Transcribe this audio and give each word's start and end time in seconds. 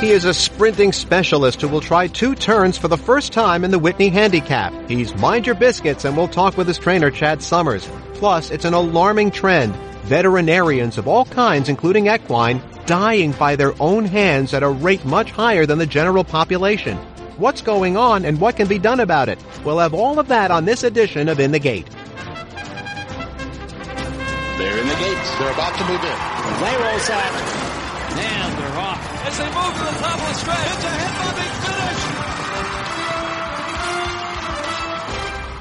He 0.00 0.12
is 0.12 0.24
a 0.24 0.32
sprinting 0.32 0.92
specialist 0.92 1.60
who 1.60 1.66
will 1.66 1.80
try 1.80 2.06
two 2.06 2.36
turns 2.36 2.78
for 2.78 2.86
the 2.86 2.96
first 2.96 3.32
time 3.32 3.64
in 3.64 3.72
the 3.72 3.80
Whitney 3.80 4.10
Handicap. 4.10 4.72
He's 4.88 5.12
Mind 5.16 5.44
Your 5.44 5.56
Biscuits 5.56 6.04
and 6.04 6.16
we'll 6.16 6.28
talk 6.28 6.56
with 6.56 6.68
his 6.68 6.78
trainer 6.78 7.10
Chad 7.10 7.42
Summers. 7.42 7.84
Plus, 8.14 8.52
it's 8.52 8.64
an 8.64 8.74
alarming 8.74 9.32
trend. 9.32 9.74
Veterinarians 10.04 10.98
of 10.98 11.08
all 11.08 11.24
kinds, 11.24 11.68
including 11.68 12.06
equine, 12.06 12.62
dying 12.86 13.32
by 13.32 13.56
their 13.56 13.74
own 13.82 14.04
hands 14.04 14.54
at 14.54 14.62
a 14.62 14.68
rate 14.68 15.04
much 15.04 15.32
higher 15.32 15.66
than 15.66 15.78
the 15.78 15.86
general 15.86 16.22
population. 16.22 16.96
What's 17.36 17.60
going 17.60 17.96
on 17.96 18.24
and 18.24 18.40
what 18.40 18.54
can 18.54 18.68
be 18.68 18.78
done 18.78 19.00
about 19.00 19.28
it? 19.28 19.44
We'll 19.64 19.80
have 19.80 19.94
all 19.94 20.20
of 20.20 20.28
that 20.28 20.52
on 20.52 20.64
this 20.64 20.84
edition 20.84 21.28
of 21.28 21.40
In 21.40 21.50
the 21.50 21.58
Gate. 21.58 21.90
They're 24.58 24.78
in 24.78 24.86
the 24.86 24.94
gates. 24.94 25.38
They're 25.38 25.52
about 25.52 25.76
to 25.76 25.84
move 25.88 26.04
in. 26.04 26.18
They 26.62 26.76
roll 26.76 27.00
out. 27.18 27.57
As 29.28 29.36
they 29.36 29.44
move 29.44 29.52
to 29.52 29.84
the 29.84 29.98
top 30.00 30.18
of 30.18 30.26
the 30.26 30.34
stretch. 30.40 30.84
It's 30.84 31.64
a. 31.64 31.67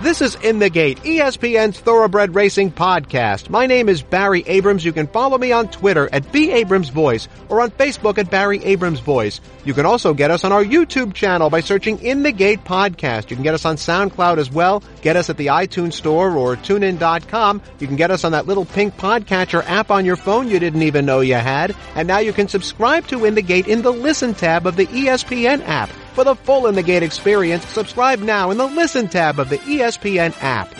This 0.08 0.22
is 0.22 0.36
In 0.36 0.60
the 0.60 0.70
Gate, 0.70 1.04
ESPN's 1.04 1.82
Thoroughbred 1.82 2.34
Racing 2.34 2.72
podcast. 2.72 3.50
My 3.50 3.66
name 3.68 3.90
is 3.90 4.02
Barry 4.02 4.42
Abrams. 4.48 4.86
You 4.86 4.94
can 4.94 5.06
follow 5.06 5.38
me 5.38 5.52
on 5.52 5.68
Twitter 5.68 6.08
at 6.14 6.32
B 6.32 6.50
Abrams 6.50 6.88
Voice 6.88 7.28
or 7.50 7.60
on 7.60 7.72
Facebook 7.72 8.18
at 8.18 8.32
Barry 8.32 8.64
Abrams 8.64 9.02
Voice. 9.02 9.42
You 9.66 9.74
can 9.74 9.86
also 9.86 10.14
get 10.14 10.32
us 10.32 10.46
on 10.46 10.54
our 10.54 10.64
YouTube 10.64 11.14
channel 11.14 11.50
by 11.50 11.60
searching 11.60 12.00
In 12.00 12.24
the 12.24 12.32
Gate 12.32 12.64
Podcast. 12.64 13.30
You 13.30 13.36
can 13.36 13.44
get 13.44 13.54
us 13.54 13.66
on 13.66 13.76
SoundCloud 13.76 14.38
as 14.38 14.50
well. 14.50 14.82
Get 15.02 15.18
us 15.18 15.30
at 15.30 15.36
the 15.36 15.48
iTunes 15.48 15.92
Store 15.92 16.38
or 16.38 16.56
TuneIn.com. 16.56 17.62
You 17.80 17.88
can 17.88 17.98
get 17.98 18.10
us 18.10 18.24
on 18.24 18.32
that 18.32 18.48
little 18.48 18.64
pink 18.64 18.96
podcatcher 18.96 19.62
app 19.66 19.92
on 19.92 20.06
your 20.06 20.16
phone 20.16 20.48
you 20.48 20.58
didn't 20.58 20.84
even 20.84 21.06
know 21.06 21.20
you 21.20 21.36
had. 21.36 21.76
And 21.96 22.08
now 22.08 22.20
you 22.20 22.32
can 22.32 22.48
subscribe 22.48 23.08
to 23.08 23.26
In 23.26 23.36
the 23.36 23.42
Gate 23.42 23.68
in 23.68 23.82
the 23.82 23.92
Listen 23.92 24.34
tab 24.34 24.68
of 24.68 24.78
the 24.78 24.86
ESPN 24.86 25.68
app. 25.68 25.90
For 26.18 26.24
the 26.24 26.34
full 26.34 26.66
In 26.66 26.74
the 26.74 26.82
Gate 26.82 27.04
experience, 27.04 27.64
subscribe 27.68 28.18
now 28.18 28.50
in 28.50 28.58
the 28.58 28.66
Listen 28.66 29.08
tab 29.08 29.40
of 29.40 29.50
the 29.50 29.60
ESPN 29.60 30.36
app. 30.42 30.74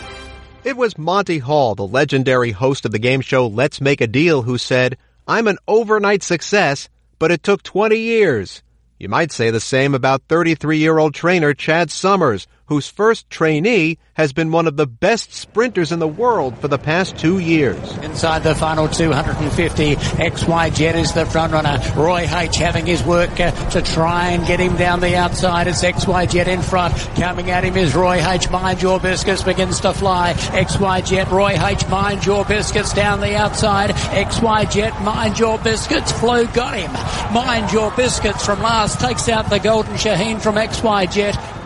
It 0.64 0.76
was 0.76 0.98
Monty 0.98 1.38
Hall, 1.38 1.76
the 1.76 1.86
legendary 1.86 2.50
host 2.50 2.84
of 2.84 2.90
the 2.90 2.98
game 2.98 3.20
show 3.20 3.46
Let's 3.46 3.80
Make 3.80 4.00
a 4.00 4.08
Deal, 4.08 4.42
who 4.42 4.58
said, 4.58 4.98
I'm 5.28 5.46
an 5.46 5.58
overnight 5.68 6.24
success, 6.24 6.88
but 7.20 7.30
it 7.30 7.44
took 7.44 7.62
20 7.62 7.96
years. 7.96 8.64
You 8.98 9.08
might 9.08 9.30
say 9.30 9.52
the 9.52 9.60
same 9.60 9.94
about 9.94 10.24
33 10.28 10.78
year 10.78 10.98
old 10.98 11.14
trainer 11.14 11.54
Chad 11.54 11.92
Summers, 11.92 12.48
whose 12.68 12.88
first 12.88 13.28
trainee 13.30 13.98
has 14.12 14.34
been 14.34 14.52
one 14.52 14.66
of 14.66 14.76
the 14.76 14.86
best 14.86 15.32
sprinters 15.32 15.90
in 15.90 15.98
the 15.98 16.08
world 16.08 16.58
for 16.58 16.68
the 16.68 16.78
past 16.78 17.18
two 17.18 17.38
years. 17.38 17.78
Inside 17.98 18.42
the 18.42 18.54
final 18.54 18.88
250, 18.88 19.96
XY 19.96 20.74
Jet 20.74 20.94
is 20.94 21.14
the 21.14 21.24
front 21.24 21.54
runner. 21.54 21.78
Roy 21.96 22.28
H 22.30 22.56
having 22.56 22.84
his 22.84 23.02
work 23.02 23.40
uh, 23.40 23.52
to 23.70 23.80
try 23.80 24.30
and 24.32 24.46
get 24.46 24.60
him 24.60 24.76
down 24.76 25.00
the 25.00 25.16
outside. 25.16 25.66
It's 25.66 25.82
XY 25.82 26.30
Jet 26.30 26.46
in 26.46 26.60
front. 26.60 26.94
Coming 27.16 27.50
at 27.50 27.64
him 27.64 27.76
is 27.76 27.94
Roy 27.94 28.22
H. 28.22 28.50
Mind 28.50 28.82
Your 28.82 29.00
Biscuits 29.00 29.42
begins 29.42 29.80
to 29.80 29.94
fly. 29.94 30.34
XY 30.34 31.06
Jet, 31.06 31.30
Roy 31.30 31.56
H. 31.58 31.88
Mind 31.88 32.26
Your 32.26 32.44
Biscuits 32.44 32.92
down 32.92 33.20
the 33.20 33.34
outside. 33.34 33.90
XY 33.90 34.70
Jet, 34.70 35.02
Mind 35.02 35.38
Your 35.38 35.58
Biscuits. 35.58 36.12
Flew 36.12 36.46
got 36.48 36.76
him. 36.76 36.92
Mind 37.32 37.72
Your 37.72 37.90
Biscuits 37.92 38.44
from 38.44 38.60
last 38.60 39.00
takes 39.00 39.28
out 39.30 39.48
the 39.48 39.58
Golden 39.58 39.94
Shaheen 39.94 40.38
from 40.38 40.56
XY 40.56 41.10
Jet. 41.10 41.57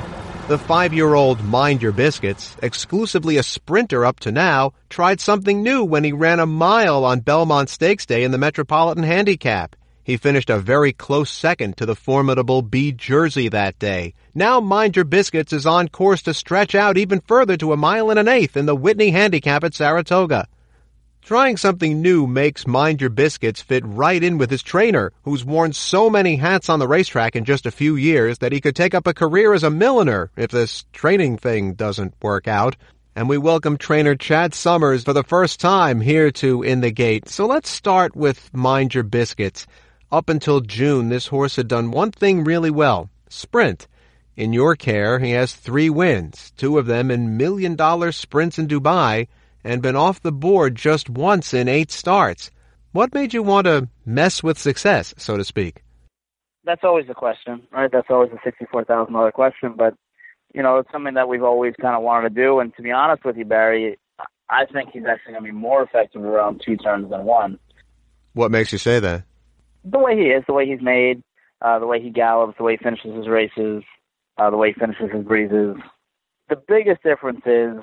The 0.52 0.58
five-year-old 0.58 1.42
Mind 1.42 1.80
Your 1.80 1.92
Biscuits, 1.92 2.58
exclusively 2.62 3.38
a 3.38 3.42
sprinter 3.42 4.04
up 4.04 4.20
to 4.20 4.30
now, 4.30 4.74
tried 4.90 5.18
something 5.18 5.62
new 5.62 5.82
when 5.82 6.04
he 6.04 6.12
ran 6.12 6.40
a 6.40 6.44
mile 6.44 7.06
on 7.06 7.20
Belmont 7.20 7.70
Stakes 7.70 8.04
Day 8.04 8.22
in 8.22 8.32
the 8.32 8.36
Metropolitan 8.36 9.02
Handicap. 9.02 9.74
He 10.04 10.18
finished 10.18 10.50
a 10.50 10.58
very 10.58 10.92
close 10.92 11.30
second 11.30 11.78
to 11.78 11.86
the 11.86 11.96
formidable 11.96 12.60
Bee 12.60 12.92
Jersey 12.92 13.48
that 13.48 13.78
day. 13.78 14.12
Now 14.34 14.60
Mind 14.60 14.94
Your 14.94 15.06
Biscuits 15.06 15.54
is 15.54 15.64
on 15.64 15.88
course 15.88 16.20
to 16.24 16.34
stretch 16.34 16.74
out 16.74 16.98
even 16.98 17.20
further 17.20 17.56
to 17.56 17.72
a 17.72 17.78
mile 17.78 18.10
and 18.10 18.18
an 18.18 18.28
eighth 18.28 18.54
in 18.54 18.66
the 18.66 18.76
Whitney 18.76 19.08
Handicap 19.08 19.64
at 19.64 19.72
Saratoga. 19.72 20.48
Trying 21.24 21.56
something 21.56 22.02
new 22.02 22.26
makes 22.26 22.66
Mind 22.66 23.00
Your 23.00 23.08
Biscuits 23.08 23.62
fit 23.62 23.84
right 23.86 24.20
in 24.20 24.38
with 24.38 24.50
his 24.50 24.60
trainer, 24.60 25.12
who's 25.22 25.44
worn 25.44 25.72
so 25.72 26.10
many 26.10 26.34
hats 26.34 26.68
on 26.68 26.80
the 26.80 26.88
racetrack 26.88 27.36
in 27.36 27.44
just 27.44 27.64
a 27.64 27.70
few 27.70 27.94
years 27.94 28.38
that 28.38 28.50
he 28.50 28.60
could 28.60 28.74
take 28.74 28.92
up 28.92 29.06
a 29.06 29.14
career 29.14 29.54
as 29.54 29.62
a 29.62 29.70
milliner 29.70 30.32
if 30.36 30.50
this 30.50 30.84
training 30.92 31.38
thing 31.38 31.74
doesn't 31.74 32.14
work 32.20 32.48
out. 32.48 32.74
And 33.14 33.28
we 33.28 33.38
welcome 33.38 33.78
trainer 33.78 34.16
Chad 34.16 34.52
Summers 34.52 35.04
for 35.04 35.12
the 35.12 35.22
first 35.22 35.60
time 35.60 36.00
here 36.00 36.32
to 36.32 36.64
In 36.64 36.80
the 36.80 36.90
Gate. 36.90 37.28
So 37.28 37.46
let's 37.46 37.70
start 37.70 38.16
with 38.16 38.52
Mind 38.52 38.92
Your 38.92 39.04
Biscuits. 39.04 39.68
Up 40.10 40.28
until 40.28 40.60
June, 40.60 41.08
this 41.08 41.28
horse 41.28 41.54
had 41.54 41.68
done 41.68 41.92
one 41.92 42.10
thing 42.10 42.42
really 42.42 42.70
well 42.70 43.10
sprint. 43.28 43.86
In 44.36 44.52
your 44.52 44.74
care, 44.74 45.20
he 45.20 45.30
has 45.30 45.54
three 45.54 45.88
wins, 45.88 46.52
two 46.56 46.78
of 46.78 46.86
them 46.86 47.12
in 47.12 47.36
million 47.36 47.76
dollar 47.76 48.10
sprints 48.10 48.58
in 48.58 48.66
Dubai 48.66 49.28
and 49.64 49.82
been 49.82 49.96
off 49.96 50.20
the 50.22 50.32
board 50.32 50.74
just 50.74 51.08
once 51.08 51.54
in 51.54 51.68
eight 51.68 51.90
starts. 51.90 52.50
What 52.92 53.14
made 53.14 53.32
you 53.32 53.42
want 53.42 53.66
to 53.66 53.88
mess 54.04 54.42
with 54.42 54.58
success, 54.58 55.14
so 55.16 55.36
to 55.36 55.44
speak? 55.44 55.82
That's 56.64 56.84
always 56.84 57.06
the 57.06 57.14
question, 57.14 57.62
right? 57.72 57.90
That's 57.90 58.08
always 58.10 58.30
the 58.30 58.38
sixty-four 58.44 58.84
thousand 58.84 59.14
dollar 59.14 59.32
question. 59.32 59.74
But 59.76 59.94
you 60.54 60.62
know, 60.62 60.78
it's 60.78 60.92
something 60.92 61.14
that 61.14 61.28
we've 61.28 61.42
always 61.42 61.74
kind 61.80 61.96
of 61.96 62.02
wanted 62.02 62.28
to 62.28 62.34
do. 62.34 62.60
And 62.60 62.74
to 62.76 62.82
be 62.82 62.92
honest 62.92 63.24
with 63.24 63.36
you, 63.36 63.44
Barry, 63.44 63.98
I 64.50 64.66
think 64.66 64.90
he's 64.92 65.04
actually 65.08 65.32
going 65.32 65.44
to 65.44 65.52
be 65.52 65.56
more 65.58 65.82
effective 65.82 66.22
around 66.22 66.62
two 66.64 66.76
turns 66.76 67.10
than 67.10 67.24
one. 67.24 67.58
What 68.34 68.50
makes 68.50 68.70
you 68.70 68.78
say 68.78 69.00
that? 69.00 69.24
The 69.84 69.98
way 69.98 70.16
he 70.16 70.26
is, 70.26 70.44
the 70.46 70.52
way 70.52 70.66
he's 70.66 70.82
made, 70.82 71.22
uh, 71.62 71.78
the 71.78 71.86
way 71.86 72.00
he 72.00 72.10
gallops, 72.10 72.56
the 72.58 72.64
way 72.64 72.76
he 72.76 72.84
finishes 72.84 73.16
his 73.16 73.28
races, 73.28 73.82
uh, 74.36 74.50
the 74.50 74.56
way 74.56 74.72
he 74.72 74.78
finishes 74.78 75.10
his 75.10 75.24
breezes. 75.24 75.76
The 76.48 76.56
biggest 76.68 77.02
difference 77.02 77.40
is 77.46 77.82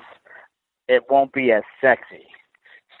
it 0.90 1.04
won't 1.08 1.32
be 1.32 1.52
as 1.52 1.62
sexy. 1.80 2.26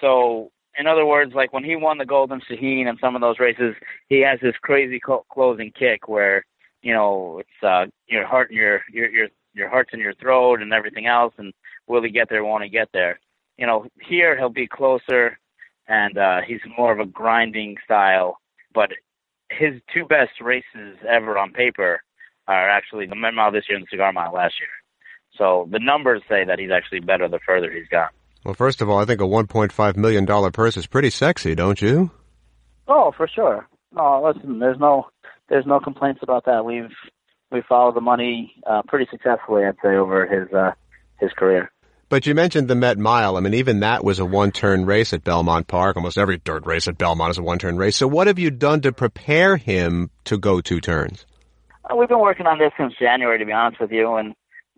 So, 0.00 0.52
in 0.78 0.86
other 0.86 1.04
words, 1.04 1.32
like 1.34 1.52
when 1.52 1.64
he 1.64 1.74
won 1.74 1.98
the 1.98 2.06
Golden 2.06 2.40
Shaheen 2.40 2.86
and 2.86 2.98
some 3.00 3.16
of 3.16 3.20
those 3.20 3.40
races, 3.40 3.74
he 4.08 4.20
has 4.20 4.38
this 4.40 4.54
crazy 4.62 5.00
co- 5.00 5.26
closing 5.30 5.72
kick 5.76 6.08
where 6.08 6.44
you 6.82 6.94
know 6.94 7.40
it's 7.40 7.64
uh, 7.66 7.86
your 8.06 8.24
heart, 8.26 8.52
your 8.52 8.82
your 8.92 9.10
your 9.10 9.28
your 9.54 9.68
heart's 9.68 9.90
in 9.92 9.98
your 9.98 10.14
throat 10.14 10.62
and 10.62 10.72
everything 10.72 11.06
else. 11.06 11.34
And 11.36 11.52
will 11.88 12.02
he 12.02 12.10
get 12.10 12.28
there? 12.30 12.44
Won't 12.44 12.62
he 12.64 12.70
get 12.70 12.88
there? 12.92 13.18
You 13.58 13.66
know, 13.66 13.86
here 14.00 14.38
he'll 14.38 14.48
be 14.48 14.68
closer, 14.68 15.36
and 15.88 16.16
uh, 16.16 16.40
he's 16.46 16.60
more 16.78 16.92
of 16.92 17.00
a 17.00 17.06
grinding 17.06 17.76
style. 17.84 18.38
But 18.72 18.90
his 19.50 19.74
two 19.92 20.04
best 20.04 20.40
races 20.40 20.96
ever 21.08 21.36
on 21.36 21.52
paper 21.52 22.00
are 22.46 22.70
actually 22.70 23.06
the 23.06 23.16
Mile 23.16 23.50
this 23.50 23.64
year 23.68 23.76
and 23.76 23.84
the 23.86 23.90
Cigar 23.90 24.12
Mile 24.12 24.32
last 24.32 24.54
year. 24.60 24.68
So 25.36 25.68
the 25.70 25.78
numbers 25.78 26.22
say 26.28 26.44
that 26.44 26.58
he's 26.58 26.70
actually 26.70 27.00
better 27.00 27.28
the 27.28 27.38
further 27.46 27.70
he's 27.70 27.88
gone. 27.88 28.10
Well, 28.44 28.54
first 28.54 28.80
of 28.80 28.88
all, 28.88 28.98
I 28.98 29.04
think 29.04 29.20
a 29.20 29.24
$1.5 29.24 29.96
million 29.96 30.26
purse 30.52 30.76
is 30.76 30.86
pretty 30.86 31.10
sexy, 31.10 31.54
don't 31.54 31.80
you? 31.80 32.10
Oh, 32.88 33.12
for 33.16 33.28
sure. 33.28 33.68
No, 33.92 34.22
listen, 34.24 34.58
there's 34.58 34.78
no 34.78 35.08
there's 35.48 35.66
no 35.66 35.80
complaints 35.80 36.20
about 36.22 36.44
that. 36.46 36.64
We've 36.64 36.90
we 37.50 37.62
followed 37.68 37.96
the 37.96 38.00
money 38.00 38.54
uh, 38.66 38.82
pretty 38.86 39.06
successfully, 39.10 39.64
I'd 39.64 39.76
say, 39.82 39.96
over 39.96 40.26
his 40.26 40.52
uh, 40.52 40.72
his 41.18 41.32
career. 41.32 41.70
But 42.08 42.26
you 42.26 42.34
mentioned 42.34 42.66
the 42.66 42.74
Met 42.74 42.98
Mile. 42.98 43.36
I 43.36 43.40
mean, 43.40 43.54
even 43.54 43.80
that 43.80 44.02
was 44.02 44.18
a 44.18 44.24
one-turn 44.24 44.84
race 44.84 45.12
at 45.12 45.22
Belmont 45.22 45.68
Park. 45.68 45.96
Almost 45.96 46.18
every 46.18 46.38
dirt 46.38 46.66
race 46.66 46.88
at 46.88 46.98
Belmont 46.98 47.30
is 47.30 47.38
a 47.38 47.42
one-turn 47.42 47.76
race. 47.76 47.96
So 47.96 48.08
what 48.08 48.26
have 48.26 48.38
you 48.38 48.50
done 48.50 48.80
to 48.80 48.90
prepare 48.90 49.56
him 49.56 50.10
to 50.24 50.36
go 50.36 50.60
two 50.60 50.80
turns? 50.80 51.24
Uh, 51.88 51.94
we've 51.94 52.08
been 52.08 52.18
working 52.18 52.46
on 52.46 52.58
this 52.58 52.72
since 52.76 52.94
January, 52.98 53.38
to 53.38 53.44
be 53.44 53.52
honest 53.52 53.80
with 53.80 53.92
you, 53.92 54.16
and 54.16 54.34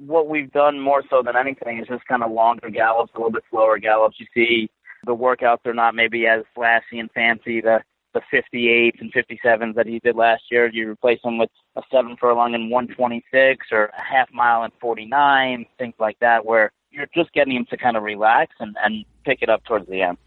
what 0.06 0.28
we've 0.28 0.50
done 0.52 0.80
more 0.80 1.02
so 1.08 1.22
than 1.22 1.36
anything 1.36 1.78
is 1.78 1.86
just 1.88 2.06
kind 2.06 2.22
of 2.22 2.30
longer 2.30 2.70
gallops, 2.70 3.12
a 3.14 3.18
little 3.18 3.32
bit 3.32 3.44
slower 3.50 3.78
gallops. 3.78 4.18
You 4.18 4.26
see 4.34 4.70
the 5.04 5.14
workouts 5.14 5.66
are 5.66 5.74
not 5.74 5.94
maybe 5.94 6.26
as 6.26 6.42
flashy 6.54 6.98
and 6.98 7.10
fancy. 7.12 7.60
The 7.60 7.80
the 8.14 8.20
58s 8.30 9.00
and 9.00 9.12
57s 9.12 9.74
that 9.74 9.86
he 9.86 9.98
did 10.00 10.16
last 10.16 10.42
year, 10.50 10.68
you 10.70 10.90
replace 10.90 11.20
them 11.22 11.38
with 11.38 11.48
a 11.76 11.82
seven 11.90 12.14
furlong 12.20 12.54
in 12.54 12.68
126 12.68 13.68
or 13.72 13.86
a 13.86 14.02
half 14.02 14.28
mile 14.32 14.64
in 14.64 14.70
49, 14.80 15.64
things 15.78 15.94
like 15.98 16.18
that, 16.20 16.44
where 16.44 16.72
you're 16.90 17.08
just 17.14 17.32
getting 17.32 17.56
him 17.56 17.66
to 17.70 17.76
kind 17.78 17.96
of 17.96 18.02
relax 18.02 18.54
and, 18.60 18.76
and 18.84 19.06
pick 19.24 19.40
it 19.40 19.48
up 19.48 19.64
towards 19.64 19.88
the 19.88 20.02
end. 20.02 20.18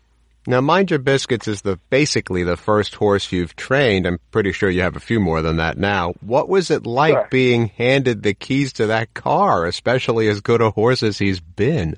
Now, 0.48 0.62
Mind 0.62 0.92
Your 0.92 1.00
Biscuits 1.00 1.48
is 1.48 1.64
the 1.64 1.80
basically 1.90 2.44
the 2.44 2.58
first 2.58 2.96
horse 2.96 3.32
you've 3.32 3.56
trained. 3.56 4.06
I'm 4.06 4.20
pretty 4.30 4.52
sure 4.52 4.70
you 4.70 4.82
have 4.82 4.96
a 4.96 5.00
few 5.00 5.20
more 5.20 5.42
than 5.42 5.58
that 5.58 5.78
now. 5.78 6.14
What 6.22 6.50
was 6.50 6.70
it 6.70 6.86
like 6.86 7.14
Sure. 7.14 7.28
being 7.32 7.68
handed 7.70 8.22
the 8.22 8.36
keys 8.36 8.72
to 8.74 8.88
that 8.88 9.14
car, 9.16 9.66
especially 9.66 10.28
as 10.28 10.42
good 10.42 10.62
a 10.62 10.70
horse 10.70 11.02
as 11.02 11.18
he's 11.18 11.40
been? 11.40 11.98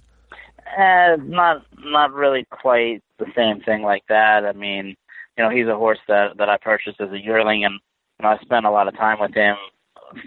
Uh, 0.78 1.18
not 1.20 1.66
not 1.84 2.14
really 2.14 2.46
quite 2.50 3.04
the 3.18 3.26
same 3.36 3.62
thing 3.62 3.82
like 3.82 4.04
that. 4.08 4.46
I 4.46 4.54
mean, 4.54 4.96
you 5.38 5.44
know, 5.44 5.50
he's 5.50 5.68
a 5.68 5.76
horse 5.76 6.00
that 6.08 6.38
that 6.38 6.50
I 6.50 6.58
purchased 6.58 7.02
as 7.02 7.12
a 7.12 7.20
yearling, 7.20 7.66
and 7.66 7.74
you 8.20 8.24
know, 8.24 8.30
I 8.30 8.38
spent 8.40 8.66
a 8.66 8.72
lot 8.72 8.88
of 8.88 8.96
time 8.96 9.20
with 9.20 9.34
him 9.34 9.56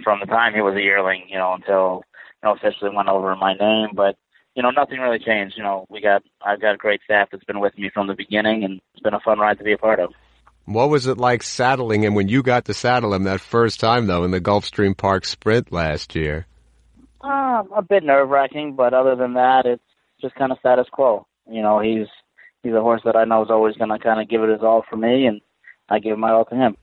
from 0.04 0.20
the 0.20 0.26
time 0.26 0.52
he 0.54 0.60
was 0.60 0.74
a 0.74 0.82
yearling, 0.82 1.24
you 1.28 1.38
know, 1.38 1.54
until 1.54 2.02
you 2.42 2.48
know 2.48 2.52
officially 2.54 2.94
went 2.94 3.08
over 3.08 3.32
in 3.32 3.38
my 3.38 3.54
name. 3.54 3.90
But 3.94 4.16
you 4.60 4.62
know, 4.62 4.72
nothing 4.72 5.00
really 5.00 5.18
changed. 5.18 5.56
You 5.56 5.62
know, 5.62 5.86
we 5.88 6.02
got 6.02 6.22
I've 6.44 6.60
got 6.60 6.74
a 6.74 6.76
great 6.76 7.00
staff 7.02 7.28
that's 7.32 7.44
been 7.44 7.60
with 7.60 7.78
me 7.78 7.88
from 7.88 8.08
the 8.08 8.14
beginning, 8.14 8.62
and 8.62 8.78
it's 8.92 9.02
been 9.02 9.14
a 9.14 9.20
fun 9.20 9.38
ride 9.38 9.56
to 9.56 9.64
be 9.64 9.72
a 9.72 9.78
part 9.78 10.00
of. 10.00 10.12
What 10.66 10.90
was 10.90 11.06
it 11.06 11.16
like 11.16 11.42
saddling 11.42 12.04
him 12.04 12.14
when 12.14 12.28
you 12.28 12.42
got 12.42 12.66
to 12.66 12.74
saddle 12.74 13.14
him 13.14 13.22
that 13.22 13.40
first 13.40 13.80
time, 13.80 14.06
though, 14.06 14.22
in 14.22 14.32
the 14.32 14.40
Gulfstream 14.40 14.94
Park 14.94 15.24
Sprint 15.24 15.72
last 15.72 16.14
year? 16.14 16.46
Uh, 17.22 17.62
a 17.74 17.80
bit 17.80 18.04
nerve 18.04 18.28
wracking, 18.28 18.76
but 18.76 18.92
other 18.92 19.16
than 19.16 19.32
that, 19.32 19.64
it's 19.64 19.82
just 20.20 20.34
kind 20.34 20.52
of 20.52 20.58
status 20.58 20.88
quo. 20.92 21.26
You 21.50 21.62
know, 21.62 21.80
he's 21.80 22.06
he's 22.62 22.74
a 22.74 22.82
horse 22.82 23.00
that 23.06 23.16
I 23.16 23.24
know 23.24 23.42
is 23.42 23.50
always 23.50 23.76
going 23.76 23.88
to 23.88 23.98
kind 23.98 24.20
of 24.20 24.28
give 24.28 24.42
it 24.42 24.50
his 24.50 24.60
all 24.62 24.84
for 24.90 24.98
me, 24.98 25.24
and 25.24 25.40
I 25.88 26.00
give 26.00 26.18
my 26.18 26.32
all 26.32 26.44
to 26.44 26.54
him. 26.54 26.76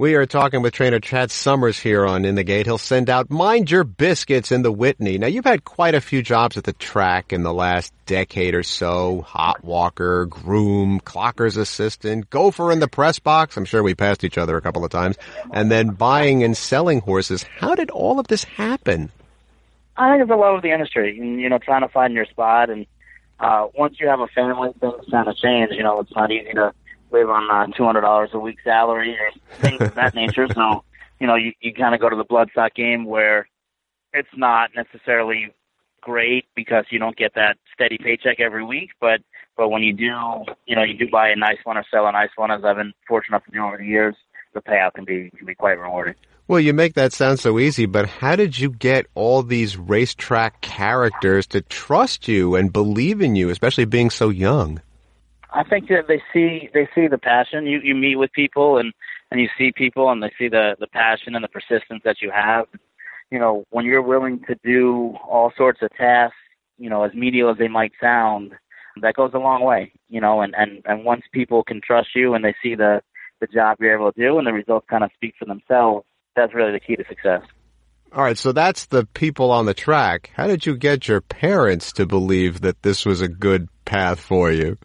We 0.00 0.14
are 0.14 0.24
talking 0.24 0.62
with 0.62 0.72
trainer 0.72 0.98
Chad 0.98 1.30
Summers 1.30 1.78
here 1.78 2.06
on 2.06 2.24
In 2.24 2.34
the 2.34 2.42
Gate. 2.42 2.64
He'll 2.64 2.78
send 2.78 3.10
out 3.10 3.28
Mind 3.28 3.70
Your 3.70 3.84
Biscuits 3.84 4.50
in 4.50 4.62
the 4.62 4.72
Whitney. 4.72 5.18
Now, 5.18 5.26
you've 5.26 5.44
had 5.44 5.66
quite 5.66 5.94
a 5.94 6.00
few 6.00 6.22
jobs 6.22 6.56
at 6.56 6.64
the 6.64 6.72
track 6.72 7.34
in 7.34 7.42
the 7.42 7.52
last 7.52 7.92
decade 8.06 8.54
or 8.54 8.62
so. 8.62 9.20
Hot 9.20 9.62
walker, 9.62 10.24
groom, 10.24 11.00
clocker's 11.00 11.58
assistant, 11.58 12.30
gopher 12.30 12.72
in 12.72 12.80
the 12.80 12.88
press 12.88 13.18
box. 13.18 13.58
I'm 13.58 13.66
sure 13.66 13.82
we 13.82 13.94
passed 13.94 14.24
each 14.24 14.38
other 14.38 14.56
a 14.56 14.62
couple 14.62 14.86
of 14.86 14.90
times. 14.90 15.18
And 15.52 15.70
then 15.70 15.88
buying 15.90 16.44
and 16.44 16.56
selling 16.56 17.02
horses. 17.02 17.44
How 17.58 17.74
did 17.74 17.90
all 17.90 18.18
of 18.18 18.26
this 18.26 18.44
happen? 18.44 19.10
I 19.98 20.12
think 20.12 20.22
it's 20.22 20.30
a 20.30 20.34
love 20.34 20.56
of 20.56 20.62
the 20.62 20.72
industry 20.72 21.18
and, 21.20 21.38
you 21.38 21.50
know, 21.50 21.58
trying 21.58 21.82
to 21.82 21.88
find 21.88 22.14
your 22.14 22.24
spot. 22.24 22.70
And 22.70 22.86
uh, 23.38 23.66
once 23.74 24.00
you 24.00 24.08
have 24.08 24.20
a 24.20 24.28
family, 24.28 24.70
things 24.80 24.94
kind 25.10 25.28
of 25.28 25.36
change. 25.36 25.72
You 25.72 25.82
know, 25.82 26.00
it's 26.00 26.16
not 26.16 26.32
easy 26.32 26.54
to 26.54 26.72
live 27.12 27.28
on 27.30 27.50
uh, 27.50 27.66
two 27.76 27.84
hundred 27.84 28.02
dollars 28.02 28.30
a 28.32 28.38
week 28.38 28.58
salary 28.64 29.16
or 29.16 29.30
things 29.58 29.80
of 29.80 29.94
that 29.94 30.14
nature. 30.14 30.46
So, 30.52 30.84
you 31.18 31.26
know, 31.26 31.36
you 31.36 31.52
you 31.60 31.72
kind 31.74 31.94
of 31.94 32.00
go 32.00 32.08
to 32.08 32.16
the 32.16 32.24
bloodstock 32.24 32.74
game 32.74 33.04
where 33.04 33.48
it's 34.12 34.28
not 34.36 34.70
necessarily 34.74 35.52
great 36.00 36.46
because 36.54 36.86
you 36.90 36.98
don't 36.98 37.16
get 37.16 37.34
that 37.34 37.56
steady 37.74 37.98
paycheck 37.98 38.40
every 38.40 38.64
week, 38.64 38.90
but 39.00 39.20
but 39.56 39.68
when 39.68 39.82
you 39.82 39.92
do, 39.92 40.44
you 40.66 40.74
know, 40.76 40.82
you 40.82 40.96
do 40.96 41.08
buy 41.10 41.28
a 41.28 41.36
nice 41.36 41.58
one 41.64 41.76
or 41.76 41.84
sell 41.90 42.06
a 42.06 42.12
nice 42.12 42.30
one, 42.36 42.50
as 42.50 42.64
I've 42.64 42.76
been 42.76 42.92
fortunate 43.06 43.36
enough 43.36 43.44
to 43.46 43.52
do 43.52 43.62
over 43.62 43.76
the 43.76 43.84
years, 43.84 44.14
the 44.54 44.60
payout 44.60 44.94
can 44.94 45.04
be 45.04 45.30
can 45.36 45.46
be 45.46 45.54
quite 45.54 45.78
rewarding. 45.78 46.14
Well, 46.48 46.58
you 46.58 46.72
make 46.72 46.94
that 46.94 47.12
sound 47.12 47.38
so 47.38 47.60
easy, 47.60 47.86
but 47.86 48.08
how 48.08 48.34
did 48.34 48.58
you 48.58 48.70
get 48.70 49.06
all 49.14 49.44
these 49.44 49.76
racetrack 49.76 50.60
characters 50.60 51.46
to 51.48 51.60
trust 51.60 52.26
you 52.26 52.56
and 52.56 52.72
believe 52.72 53.20
in 53.20 53.36
you, 53.36 53.50
especially 53.50 53.84
being 53.84 54.10
so 54.10 54.30
young? 54.30 54.82
I 55.52 55.64
think 55.64 55.88
that 55.88 56.06
they 56.08 56.22
see 56.32 56.68
they 56.72 56.88
see 56.94 57.08
the 57.08 57.18
passion. 57.18 57.66
You 57.66 57.80
you 57.82 57.94
meet 57.94 58.16
with 58.16 58.32
people 58.32 58.78
and 58.78 58.92
and 59.30 59.40
you 59.40 59.48
see 59.58 59.72
people 59.72 60.10
and 60.10 60.22
they 60.22 60.32
see 60.38 60.48
the 60.48 60.76
the 60.78 60.86
passion 60.86 61.34
and 61.34 61.44
the 61.44 61.48
persistence 61.48 62.02
that 62.04 62.20
you 62.20 62.30
have. 62.30 62.66
You 63.30 63.38
know, 63.38 63.64
when 63.70 63.84
you're 63.84 64.02
willing 64.02 64.40
to 64.48 64.56
do 64.64 65.16
all 65.28 65.52
sorts 65.56 65.82
of 65.82 65.90
tasks, 65.96 66.36
you 66.78 66.90
know, 66.90 67.04
as 67.04 67.12
menial 67.14 67.50
as 67.50 67.58
they 67.58 67.68
might 67.68 67.92
sound, 68.00 68.52
that 69.00 69.14
goes 69.14 69.30
a 69.34 69.38
long 69.38 69.62
way. 69.62 69.92
You 70.08 70.20
know, 70.20 70.40
and 70.40 70.54
and 70.56 70.82
and 70.84 71.04
once 71.04 71.22
people 71.32 71.62
can 71.64 71.80
trust 71.80 72.08
you 72.14 72.34
and 72.34 72.44
they 72.44 72.54
see 72.62 72.74
the 72.74 73.02
the 73.40 73.46
job 73.46 73.78
you're 73.80 73.94
able 73.94 74.12
to 74.12 74.20
do 74.20 74.38
and 74.38 74.46
the 74.46 74.52
results 74.52 74.86
kind 74.88 75.02
of 75.02 75.10
speak 75.14 75.34
for 75.38 75.46
themselves, 75.46 76.06
that's 76.36 76.54
really 76.54 76.72
the 76.72 76.80
key 76.80 76.96
to 76.96 77.04
success. 77.08 77.42
All 78.12 78.24
right, 78.24 78.36
so 78.36 78.50
that's 78.52 78.86
the 78.86 79.06
people 79.06 79.52
on 79.52 79.66
the 79.66 79.74
track. 79.74 80.30
How 80.34 80.48
did 80.48 80.66
you 80.66 80.76
get 80.76 81.06
your 81.06 81.20
parents 81.20 81.92
to 81.92 82.06
believe 82.06 82.60
that 82.60 82.82
this 82.82 83.06
was 83.06 83.20
a 83.20 83.28
good 83.28 83.68
path 83.84 84.18
for 84.18 84.50
you? 84.50 84.76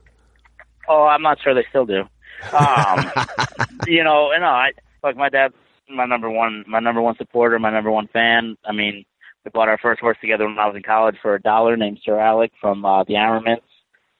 Oh, 0.87 1.03
I'm 1.03 1.21
not 1.21 1.39
sure 1.41 1.53
they 1.53 1.65
still 1.69 1.85
do. 1.85 2.03
Um, 2.51 3.11
you 3.87 4.03
know, 4.03 4.31
and 4.31 4.41
no, 4.41 4.47
I 4.47 4.71
like 5.03 5.17
my 5.17 5.29
dad's 5.29 5.53
my 5.89 6.05
number 6.05 6.29
one, 6.29 6.65
my 6.67 6.79
number 6.79 7.01
one 7.01 7.15
supporter, 7.17 7.59
my 7.59 7.71
number 7.71 7.91
one 7.91 8.07
fan. 8.07 8.57
I 8.65 8.71
mean, 8.71 9.05
we 9.43 9.51
bought 9.51 9.69
our 9.69 9.77
first 9.77 10.01
horse 10.01 10.17
together 10.19 10.45
when 10.45 10.57
I 10.57 10.65
was 10.65 10.75
in 10.75 10.83
college 10.83 11.15
for 11.21 11.35
a 11.35 11.41
dollar, 11.41 11.77
named 11.77 11.99
Sir 12.03 12.19
Alec 12.19 12.51
from 12.59 12.83
uh, 12.85 13.03
the 13.03 13.17
Armaments. 13.17 13.65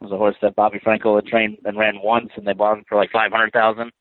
It 0.02 0.06
was 0.06 0.12
a 0.12 0.18
horse 0.18 0.36
that 0.42 0.56
Bobby 0.56 0.80
Frankel 0.80 1.16
had 1.16 1.26
trained 1.26 1.58
and 1.66 1.78
ran 1.78 2.02
once, 2.04 2.30
and 2.36 2.46
they 2.46 2.54
bought 2.54 2.78
him 2.78 2.86
for 2.88 2.96
like 2.96 3.12
five 3.12 3.32
hundred 3.32 3.54
thousand. 3.54 3.92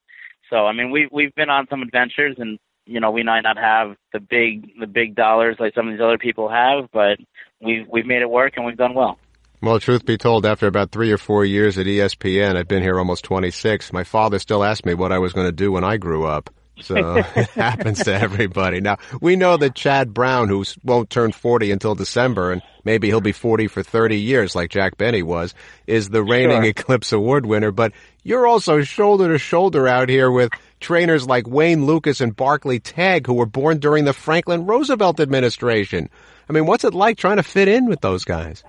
So 0.50 0.66
I 0.66 0.72
mean, 0.72 0.90
we 0.90 1.08
we've 1.10 1.34
been 1.34 1.50
on 1.50 1.66
some 1.70 1.82
adventures, 1.82 2.36
and 2.38 2.58
you 2.86 3.00
know, 3.00 3.10
we 3.10 3.22
might 3.22 3.42
not 3.42 3.56
have 3.56 3.96
the 4.12 4.20
big 4.20 4.68
the 4.78 4.86
big 4.86 5.14
dollars 5.14 5.56
like 5.58 5.74
some 5.74 5.88
of 5.88 5.94
these 5.94 6.02
other 6.02 6.18
people 6.18 6.48
have, 6.48 6.88
but 6.92 7.18
we've 7.60 7.86
we've 7.90 8.06
made 8.06 8.22
it 8.22 8.30
work 8.30 8.54
and 8.56 8.66
we've 8.66 8.76
done 8.76 8.94
well. 8.94 9.18
Well, 9.64 9.80
truth 9.80 10.04
be 10.04 10.18
told, 10.18 10.44
after 10.44 10.66
about 10.66 10.90
three 10.90 11.10
or 11.10 11.16
four 11.16 11.42
years 11.42 11.78
at 11.78 11.86
ESPN, 11.86 12.54
I've 12.54 12.68
been 12.68 12.82
here 12.82 12.98
almost 12.98 13.24
26. 13.24 13.94
My 13.94 14.04
father 14.04 14.38
still 14.38 14.62
asked 14.62 14.84
me 14.84 14.92
what 14.92 15.10
I 15.10 15.18
was 15.18 15.32
going 15.32 15.46
to 15.46 15.52
do 15.52 15.72
when 15.72 15.84
I 15.84 15.96
grew 15.96 16.26
up. 16.26 16.50
So 16.82 17.16
it 17.34 17.48
happens 17.48 18.04
to 18.04 18.12
everybody. 18.12 18.82
Now, 18.82 18.98
we 19.22 19.36
know 19.36 19.56
that 19.56 19.74
Chad 19.74 20.12
Brown, 20.12 20.50
who 20.50 20.66
won't 20.84 21.08
turn 21.08 21.32
40 21.32 21.70
until 21.70 21.94
December, 21.94 22.52
and 22.52 22.60
maybe 22.84 23.06
he'll 23.08 23.22
be 23.22 23.32
40 23.32 23.68
for 23.68 23.82
30 23.82 24.20
years 24.20 24.54
like 24.54 24.68
Jack 24.68 24.98
Benny 24.98 25.22
was, 25.22 25.54
is 25.86 26.10
the 26.10 26.22
reigning 26.22 26.60
sure. 26.60 26.70
Eclipse 26.70 27.12
Award 27.14 27.46
winner. 27.46 27.70
But 27.70 27.92
you're 28.22 28.46
also 28.46 28.82
shoulder 28.82 29.32
to 29.32 29.38
shoulder 29.38 29.88
out 29.88 30.10
here 30.10 30.30
with 30.30 30.50
trainers 30.78 31.26
like 31.26 31.48
Wayne 31.48 31.86
Lukas 31.86 32.20
and 32.20 32.36
Barclay 32.36 32.80
Tagg, 32.80 33.26
who 33.26 33.32
were 33.32 33.46
born 33.46 33.78
during 33.78 34.04
the 34.04 34.12
Franklin 34.12 34.66
Roosevelt 34.66 35.20
administration. 35.20 36.10
I 36.50 36.52
mean, 36.52 36.66
what's 36.66 36.84
it 36.84 36.92
like 36.92 37.16
trying 37.16 37.38
to 37.38 37.42
fit 37.42 37.68
in 37.68 37.86
with 37.86 38.02
those 38.02 38.24
guys? 38.24 38.62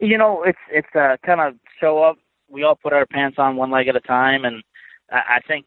You 0.00 0.16
know, 0.16 0.42
it's 0.44 0.58
it's 0.70 0.94
uh, 0.94 1.16
kind 1.24 1.40
of 1.40 1.54
show 1.80 2.02
up. 2.02 2.18
We 2.48 2.62
all 2.62 2.76
put 2.76 2.92
our 2.92 3.06
pants 3.06 3.36
on 3.38 3.56
one 3.56 3.70
leg 3.70 3.88
at 3.88 3.96
a 3.96 4.00
time, 4.00 4.44
and 4.44 4.62
I, 5.10 5.36
I 5.36 5.40
think 5.46 5.66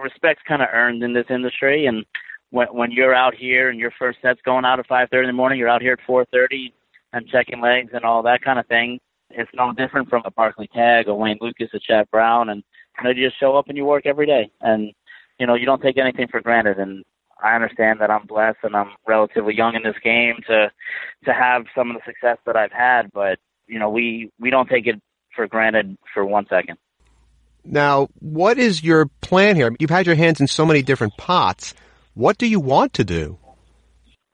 respect's 0.00 0.42
kind 0.46 0.62
of 0.62 0.68
earned 0.72 1.02
in 1.02 1.12
this 1.12 1.26
industry. 1.30 1.86
And 1.86 2.04
when 2.50 2.68
when 2.68 2.92
you're 2.92 3.14
out 3.14 3.34
here 3.34 3.70
and 3.70 3.78
your 3.78 3.92
first 3.98 4.18
set's 4.22 4.40
going 4.42 4.64
out 4.64 4.78
at 4.78 4.88
5:30 4.88 5.22
in 5.22 5.26
the 5.26 5.32
morning, 5.32 5.58
you're 5.58 5.68
out 5.68 5.82
here 5.82 5.94
at 5.94 6.06
4:30 6.06 6.72
and 7.12 7.28
checking 7.28 7.60
legs 7.60 7.90
and 7.92 8.04
all 8.04 8.22
that 8.22 8.42
kind 8.42 8.58
of 8.58 8.66
thing. 8.66 9.00
It's 9.30 9.50
no 9.54 9.72
different 9.72 10.08
from 10.08 10.22
a 10.24 10.30
Barclay 10.30 10.68
Tagg 10.68 11.08
or 11.08 11.18
Wayne 11.18 11.38
Lukas 11.40 11.70
or 11.74 11.80
Chad 11.80 12.10
Brown, 12.10 12.50
and 12.50 12.62
you 12.98 13.04
know 13.04 13.10
you 13.10 13.28
just 13.28 13.40
show 13.40 13.56
up 13.56 13.68
and 13.68 13.76
you 13.76 13.84
work 13.84 14.06
every 14.06 14.26
day, 14.26 14.50
and 14.60 14.92
you 15.38 15.46
know 15.46 15.54
you 15.54 15.66
don't 15.66 15.82
take 15.82 15.98
anything 15.98 16.28
for 16.28 16.40
granted. 16.40 16.78
And 16.78 17.04
I 17.42 17.54
understand 17.54 18.00
that 18.00 18.10
I'm 18.10 18.26
blessed 18.26 18.58
and 18.62 18.76
I'm 18.76 18.92
relatively 19.06 19.54
young 19.54 19.74
in 19.74 19.82
this 19.82 19.98
game 20.04 20.36
to 20.46 20.70
to 21.24 21.32
have 21.32 21.64
some 21.74 21.90
of 21.90 21.96
the 21.96 22.02
success 22.06 22.38
that 22.46 22.56
I've 22.56 22.72
had, 22.72 23.10
but 23.12 23.38
you 23.66 23.78
know, 23.78 23.90
we 23.90 24.30
we 24.38 24.50
don't 24.50 24.68
take 24.68 24.86
it 24.86 25.00
for 25.34 25.46
granted 25.46 25.96
for 26.12 26.24
one 26.24 26.46
second. 26.48 26.78
Now, 27.64 28.08
what 28.18 28.58
is 28.58 28.82
your 28.82 29.06
plan 29.20 29.56
here? 29.56 29.74
You've 29.78 29.90
had 29.90 30.06
your 30.06 30.16
hands 30.16 30.40
in 30.40 30.46
so 30.48 30.66
many 30.66 30.82
different 30.82 31.16
pots. 31.16 31.74
What 32.14 32.38
do 32.38 32.46
you 32.46 32.60
want 32.60 32.94
to 32.94 33.04
do? 33.04 33.38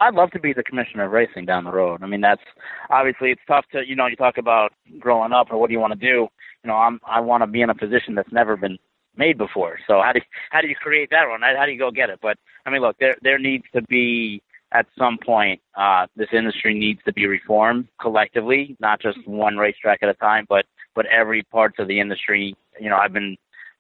I'd 0.01 0.15
love 0.15 0.31
to 0.31 0.41
be 0.41 0.53
the 0.53 0.63
commissioner 0.63 1.05
of 1.05 1.13
racing 1.13 1.45
down 1.45 1.65
the 1.65 1.73
road. 1.73 2.03
I 2.03 2.07
mean, 2.07 2.21
that's 2.21 2.43
obviously 2.89 3.33
it's 3.33 3.41
tough 3.49 3.65
to, 3.73 3.83
you 3.87 3.97
know, 3.97 4.07
you 4.07 4.17
talk 4.17 4.39
about 4.39 4.73
growing 4.99 5.33
up 5.33 5.49
or 5.51 5.59
what 5.59 5.69
do 5.69 5.73
you 5.73 5.81
want 5.81 5.93
to 5.93 5.99
do? 5.99 6.29
You 6.65 6.69
know, 6.69 6.77
I'm 6.77 7.01
I 7.07 7.21
want 7.21 7.43
to 7.43 7.47
be 7.47 7.63
in 7.63 7.71
a 7.71 7.75
position 7.75 8.15
that's 8.15 8.33
never 8.33 8.57
been 8.57 8.79
made 9.17 9.37
before. 9.37 9.79
So 9.87 10.01
how 10.03 10.13
do 10.13 10.21
how 10.51 10.61
do 10.61 10.69
you 10.69 10.77
create 10.77 11.11
that 11.11 11.29
one? 11.29 11.41
How 11.43 11.67
do 11.67 11.73
you 11.73 11.79
go 11.79 11.91
get 11.91 12.11
it? 12.11 12.21
But 12.23 12.39
I 12.65 12.71
mean, 12.71 12.81
look, 12.81 12.97
there 12.99 13.17
there 13.23 13.39
needs 13.39 13.65
to 13.75 13.83
be 13.83 14.43
at 14.73 14.87
some 14.99 15.19
point, 15.25 15.61
uh, 15.77 16.07
this 16.17 16.29
industry 16.33 16.79
needs 16.79 17.01
to 17.07 17.13
be 17.13 17.27
reformed 17.27 17.89
collectively, 18.01 18.77
not 18.81 19.01
just 19.01 19.19
one 19.27 19.57
racetrack 19.57 20.03
at 20.03 20.09
a 20.09 20.15
time, 20.15 20.47
but 20.49 20.65
but 20.95 21.07
every 21.07 21.43
parts 21.45 21.77
of 21.79 21.89
the 21.89 22.01
industry. 22.01 22.55
You 22.81 22.91
know, 22.91 22.97
I've 22.97 23.13
been 23.13 23.37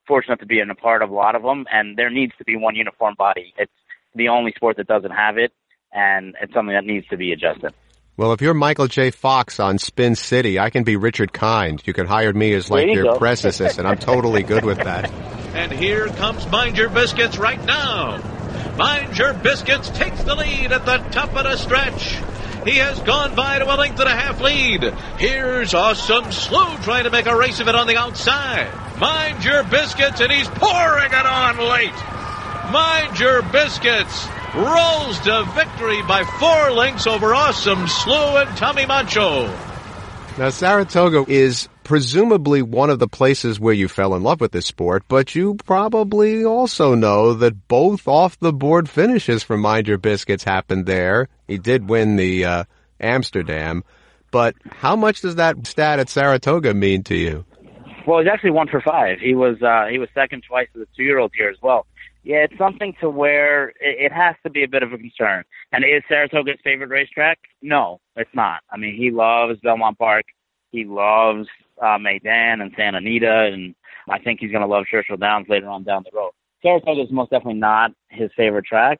fortunate 0.06 0.40
to 0.40 0.46
be 0.46 0.60
in 0.60 0.70
a 0.70 0.74
part 0.74 1.02
of 1.02 1.10
a 1.10 1.14
lot 1.14 1.34
of 1.34 1.42
them, 1.42 1.66
and 1.70 1.96
there 1.96 2.10
needs 2.10 2.32
to 2.38 2.44
be 2.44 2.56
one 2.56 2.74
uniform 2.74 3.14
body. 3.18 3.52
It's 3.58 3.72
the 4.14 4.28
only 4.28 4.52
sport 4.56 4.76
that 4.78 4.86
doesn't 4.86 5.10
have 5.10 5.36
it, 5.36 5.52
and 5.92 6.34
it's 6.40 6.54
something 6.54 6.74
that 6.74 6.84
needs 6.84 7.06
to 7.08 7.16
be 7.16 7.32
adjusted. 7.32 7.74
Well, 8.16 8.32
if 8.32 8.40
you're 8.40 8.54
Michael 8.54 8.88
J. 8.88 9.12
Fox 9.12 9.60
on 9.60 9.78
Spin 9.78 10.16
City, 10.16 10.58
I 10.58 10.70
can 10.70 10.82
be 10.82 10.96
Richard 10.96 11.32
Kind. 11.32 11.86
You 11.86 11.92
can 11.92 12.06
hire 12.06 12.32
me 12.32 12.52
as 12.54 12.68
like 12.68 12.88
you 12.88 12.94
your 12.94 13.04
go. 13.04 13.18
press 13.18 13.44
assistant. 13.44 13.86
And 13.86 13.88
I'm 13.88 13.98
totally 13.98 14.42
good 14.42 14.64
with 14.64 14.78
that. 14.78 15.12
And 15.48 15.72
here 15.72 16.06
comes 16.08 16.46
Mind 16.52 16.76
Your 16.76 16.88
Biscuits 16.88 17.36
right 17.36 17.60
now. 17.64 18.37
Mind 18.78 19.18
Your 19.18 19.34
Biscuits 19.34 19.90
takes 19.90 20.22
the 20.22 20.36
lead 20.36 20.70
at 20.70 20.86
the 20.86 20.98
top 21.10 21.34
of 21.34 21.42
the 21.42 21.56
stretch. 21.56 22.14
He 22.64 22.76
has 22.76 23.00
gone 23.00 23.34
by 23.34 23.58
to 23.58 23.64
a 23.64 23.74
length 23.74 23.98
and 23.98 24.08
a 24.08 24.14
half 24.14 24.40
lead. 24.40 24.84
Here's 25.18 25.74
Awesome 25.74 26.30
Slew 26.30 26.76
trying 26.84 27.02
to 27.02 27.10
make 27.10 27.26
a 27.26 27.36
race 27.36 27.58
of 27.58 27.66
it 27.66 27.74
on 27.74 27.88
the 27.88 27.96
outside. 27.96 28.70
Mind 29.00 29.44
Your 29.44 29.64
Biscuits, 29.64 30.20
and 30.20 30.30
he's 30.30 30.46
pouring 30.46 31.10
it 31.10 31.26
on 31.26 31.58
late. 31.58 31.90
Mind 32.72 33.18
Your 33.18 33.42
Biscuits 33.42 34.28
rolls 34.54 35.18
to 35.20 35.44
victory 35.56 36.00
by 36.02 36.22
four 36.38 36.70
lengths 36.70 37.08
over 37.08 37.34
Awesome 37.34 37.88
Slew 37.88 38.36
and 38.36 38.56
Tommy 38.56 38.86
Macho. 38.86 39.48
Now, 40.38 40.50
Saratoga 40.50 41.24
is 41.26 41.68
presumably 41.88 42.60
one 42.60 42.90
of 42.90 42.98
the 42.98 43.08
places 43.08 43.58
where 43.58 43.72
you 43.72 43.88
fell 43.88 44.14
in 44.14 44.22
love 44.22 44.42
with 44.42 44.52
this 44.52 44.66
sport, 44.66 45.02
but 45.08 45.34
you 45.34 45.54
probably 45.64 46.44
also 46.44 46.94
know 46.94 47.32
that 47.32 47.66
both 47.66 48.06
off 48.06 48.38
the 48.40 48.52
board 48.52 48.90
finishes 48.90 49.42
for 49.42 49.56
Mind 49.56 49.88
Your 49.88 49.96
Biscuits 49.96 50.44
happened 50.44 50.84
there. 50.84 51.28
He 51.46 51.56
did 51.56 51.88
win 51.88 52.16
the 52.16 52.44
uh, 52.44 52.64
Amsterdam, 53.00 53.84
but 54.30 54.54
how 54.66 54.96
much 54.96 55.22
does 55.22 55.36
that 55.36 55.66
stat 55.66 55.98
at 55.98 56.10
Saratoga 56.10 56.74
mean 56.74 57.04
to 57.04 57.16
you? 57.16 57.46
Well, 58.06 58.18
he's 58.18 58.28
actually 58.28 58.50
one 58.50 58.68
for 58.68 58.82
five. 58.82 59.18
He 59.18 59.34
was 59.34 59.56
uh, 59.62 59.86
he 59.90 59.98
was 59.98 60.10
second 60.12 60.42
twice 60.46 60.68
as 60.76 60.82
a 60.82 60.86
two 60.94 61.04
year 61.04 61.18
old 61.18 61.32
here 61.34 61.48
as 61.48 61.56
well. 61.62 61.86
Yeah, 62.22 62.44
it's 62.44 62.58
something 62.58 62.96
to 63.00 63.08
where 63.08 63.68
it, 63.68 63.76
it 63.80 64.12
has 64.12 64.34
to 64.42 64.50
be 64.50 64.62
a 64.62 64.68
bit 64.68 64.82
of 64.82 64.92
a 64.92 64.98
concern. 64.98 65.44
And 65.72 65.84
is 65.84 66.02
Saratoga 66.06 66.52
his 66.52 66.60
favorite 66.62 66.90
racetrack? 66.90 67.38
No, 67.62 68.00
it's 68.14 68.34
not. 68.34 68.60
I 68.70 68.76
mean, 68.76 68.94
he 68.94 69.10
loves 69.10 69.58
Belmont 69.62 69.96
Park. 69.96 70.26
He 70.70 70.84
loves 70.84 71.48
uh, 71.80 71.98
Meydan 71.98 72.60
and 72.62 72.72
Santa 72.76 72.98
Anita 72.98 73.50
and 73.52 73.74
I 74.10 74.18
think 74.18 74.40
he's 74.40 74.50
going 74.50 74.62
to 74.62 74.68
love 74.68 74.84
Churchill 74.90 75.16
Downs 75.16 75.46
later 75.48 75.68
on 75.68 75.84
down 75.84 76.04
the 76.04 76.16
road. 76.16 76.32
Saratoga 76.62 77.02
is 77.02 77.10
most 77.10 77.30
definitely 77.30 77.60
not 77.60 77.92
his 78.08 78.30
favorite 78.36 78.64
track, 78.64 78.98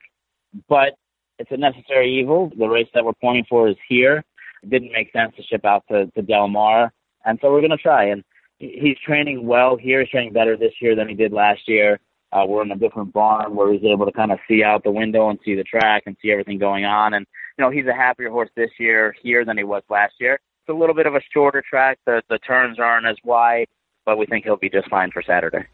but 0.68 0.94
it's 1.38 1.50
a 1.50 1.56
necessary 1.56 2.12
evil. 2.18 2.50
The 2.56 2.68
race 2.68 2.88
that 2.94 3.04
we're 3.04 3.12
pointing 3.20 3.44
for 3.48 3.68
is 3.68 3.76
here. 3.88 4.24
It 4.62 4.70
didn't 4.70 4.92
make 4.92 5.12
sense 5.12 5.34
to 5.36 5.42
ship 5.42 5.64
out 5.64 5.84
to, 5.90 6.06
to 6.06 6.22
Del 6.22 6.48
Mar, 6.48 6.92
and 7.24 7.38
so 7.40 7.50
we're 7.50 7.60
going 7.60 7.70
to 7.70 7.76
try. 7.76 8.06
And 8.06 8.24
he's 8.58 8.98
training 9.04 9.46
well 9.46 9.76
here. 9.76 10.00
He's 10.00 10.10
training 10.10 10.32
better 10.32 10.56
this 10.56 10.72
year 10.80 10.96
than 10.96 11.08
he 11.08 11.14
did 11.14 11.32
last 11.32 11.60
year. 11.66 12.00
Uh, 12.32 12.44
we're 12.46 12.62
in 12.62 12.70
a 12.70 12.76
different 12.76 13.12
barn 13.12 13.54
where 13.54 13.72
he's 13.72 13.84
able 13.84 14.04
to 14.04 14.12
kind 14.12 14.32
of 14.32 14.38
see 14.46 14.62
out 14.62 14.84
the 14.84 14.90
window 14.90 15.30
and 15.30 15.38
see 15.44 15.54
the 15.54 15.64
track 15.64 16.02
and 16.06 16.16
see 16.20 16.30
everything 16.30 16.58
going 16.58 16.84
on. 16.84 17.14
And 17.14 17.26
you 17.56 17.64
know, 17.64 17.70
he's 17.70 17.86
a 17.86 17.94
happier 17.94 18.30
horse 18.30 18.50
this 18.54 18.70
year 18.78 19.14
here 19.22 19.44
than 19.44 19.56
he 19.56 19.64
was 19.64 19.82
last 19.88 20.14
year. 20.20 20.38
A 20.68 20.72
little 20.72 20.94
bit 20.94 21.06
of 21.06 21.14
a 21.14 21.20
shorter 21.32 21.62
track. 21.68 21.98
The 22.04 22.22
the 22.28 22.38
turns 22.38 22.78
aren't 22.78 23.06
as 23.06 23.16
wide, 23.24 23.68
but 24.04 24.18
we 24.18 24.26
think 24.26 24.44
he'll 24.44 24.56
be 24.56 24.68
just 24.68 24.88
fine 24.90 25.10
for 25.10 25.22
Saturday. 25.22 25.66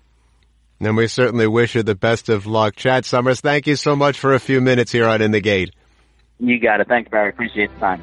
And 0.81 0.97
we 0.97 1.07
certainly 1.07 1.47
wish 1.47 1.75
you 1.75 1.83
the 1.83 1.95
best 1.95 2.29
of 2.29 2.47
luck. 2.47 2.77
Chad 2.77 3.05
Summers, 3.05 3.41
thank 3.41 3.67
you 3.67 3.77
so 3.77 3.97
much 3.97 4.19
for 4.19 4.35
a 4.35 4.41
few 4.41 4.61
minutes 4.61 4.93
here 4.93 5.07
on 5.07 5.23
In 5.23 5.31
the 5.31 5.41
Gate. 5.41 5.75
You 6.39 6.61
got 6.61 6.81
it. 6.81 6.89
Thanks, 6.89 7.11
Barry. 7.11 7.31
Appreciate 7.31 7.73
the 7.75 7.81
time. 7.81 8.03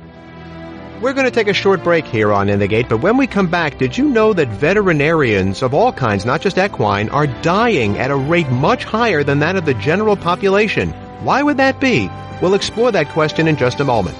We're 1.01 1.13
going 1.13 1.25
to 1.25 1.31
take 1.31 1.47
a 1.47 1.53
short 1.53 1.83
break 1.83 2.05
here 2.05 2.31
on 2.31 2.47
In 2.47 2.59
the 2.59 2.67
Gate, 2.67 2.87
but 2.87 2.99
when 2.99 3.17
we 3.17 3.25
come 3.25 3.47
back, 3.47 3.77
did 3.77 3.97
you 3.97 4.09
know 4.09 4.33
that 4.33 4.47
veterinarians 4.49 5.63
of 5.63 5.73
all 5.73 5.91
kinds, 5.91 6.25
not 6.25 6.41
just 6.41 6.57
equine, 6.57 7.09
are 7.09 7.27
dying 7.41 7.97
at 7.97 8.11
a 8.11 8.15
rate 8.15 8.49
much 8.49 8.83
higher 8.83 9.23
than 9.23 9.39
that 9.39 9.55
of 9.55 9.65
the 9.65 9.73
general 9.73 10.15
population? 10.15 10.91
Why 11.23 11.41
would 11.41 11.57
that 11.57 11.79
be? 11.79 12.09
We'll 12.41 12.53
explore 12.53 12.91
that 12.91 13.09
question 13.09 13.47
in 13.47 13.57
just 13.57 13.79
a 13.79 13.83
moment. 13.83 14.17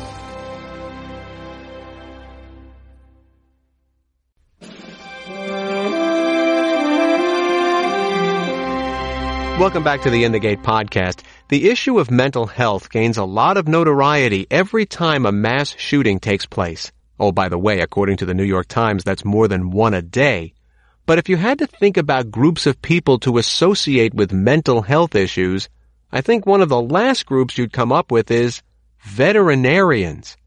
Welcome 9.62 9.84
back 9.84 10.02
to 10.02 10.10
the 10.10 10.24
In 10.24 10.32
the 10.32 10.40
Gate 10.40 10.64
podcast. 10.64 11.22
The 11.50 11.70
issue 11.70 12.00
of 12.00 12.10
mental 12.10 12.48
health 12.48 12.90
gains 12.90 13.18
a 13.18 13.24
lot 13.24 13.58
of 13.58 13.68
notoriety 13.68 14.48
every 14.50 14.88
time 14.88 15.24
a 15.24 15.32
mass 15.32 15.76
shooting 15.78 16.20
takes 16.20 16.48
place. 16.48 16.92
Oh, 17.20 17.32
by 17.32 17.48
the 17.48 17.60
way, 17.60 17.80
according 17.80 18.18
to 18.18 18.26
the 18.26 18.34
New 18.34 18.44
York 18.44 18.68
Times, 18.68 19.04
that's 19.04 19.24
more 19.24 19.48
than 19.48 19.70
one 19.70 19.94
a 19.94 20.02
day. 20.02 20.56
But 21.06 21.20
if 21.20 21.30
you 21.30 21.38
had 21.38 21.60
to 21.60 21.68
think 21.68 21.98
about 21.98 22.32
groups 22.32 22.66
of 22.66 22.82
people 22.82 23.20
to 23.20 23.38
associate 23.38 24.16
with 24.16 24.34
mental 24.34 24.82
health 24.82 25.14
issues, 25.14 25.70
I 26.12 26.22
think 26.22 26.48
one 26.48 26.62
of 26.62 26.70
the 26.70 26.82
last 26.82 27.28
groups 27.28 27.56
you'd 27.56 27.72
come 27.72 27.92
up 27.92 28.12
with 28.12 28.32
is 28.32 28.64
veterinarians. 29.04 30.38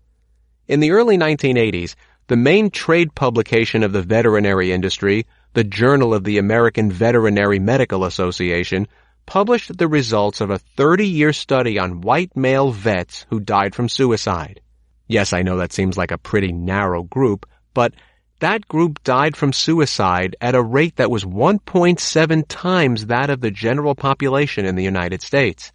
In 0.66 0.80
the 0.80 0.90
early 0.90 1.16
1980s, 1.16 1.94
the 2.26 2.37
main 2.37 2.68
trade 2.68 3.14
publication 3.14 3.85
of 3.85 3.92
the 3.92 4.02
veterinary 4.02 4.73
industry, 4.73 5.25
the 5.52 5.62
Journal 5.62 6.12
of 6.12 6.25
the 6.25 6.38
American 6.38 6.90
Veterinary 6.90 7.61
Medical 7.61 8.04
Association, 8.04 8.88
published 9.26 9.76
the 9.76 9.88
results 9.88 10.40
of 10.40 10.50
a 10.50 10.61
30-year 10.76 11.33
study 11.33 11.78
on 11.78 12.00
white 12.00 12.37
male 12.37 12.71
vets 12.71 13.26
who 13.31 13.40
died 13.40 13.75
from 13.75 13.88
suicide. 13.88 14.61
Yes, 15.07 15.33
I 15.33 15.43
know 15.43 15.59
that 15.59 15.73
seems 15.73 15.97
like 15.97 16.11
a 16.11 16.19
pretty 16.19 16.52
narrow 16.52 17.02
group, 17.02 17.47
but 17.75 17.95
that 18.40 18.66
group 18.69 19.02
died 19.04 19.37
from 19.37 19.52
suicide 19.52 20.37
at 20.40 20.54
a 20.54 20.62
rate 20.62 20.97
that 20.97 21.11
was 21.11 21.25
1.7 21.25 22.45
times 22.49 23.07
that 23.07 23.31
of 23.31 23.40
the 23.40 23.50
general 23.50 23.95
population 23.95 24.64
in 24.64 24.76
the 24.76 24.85
United 24.85 25.23
States. 25.23 25.73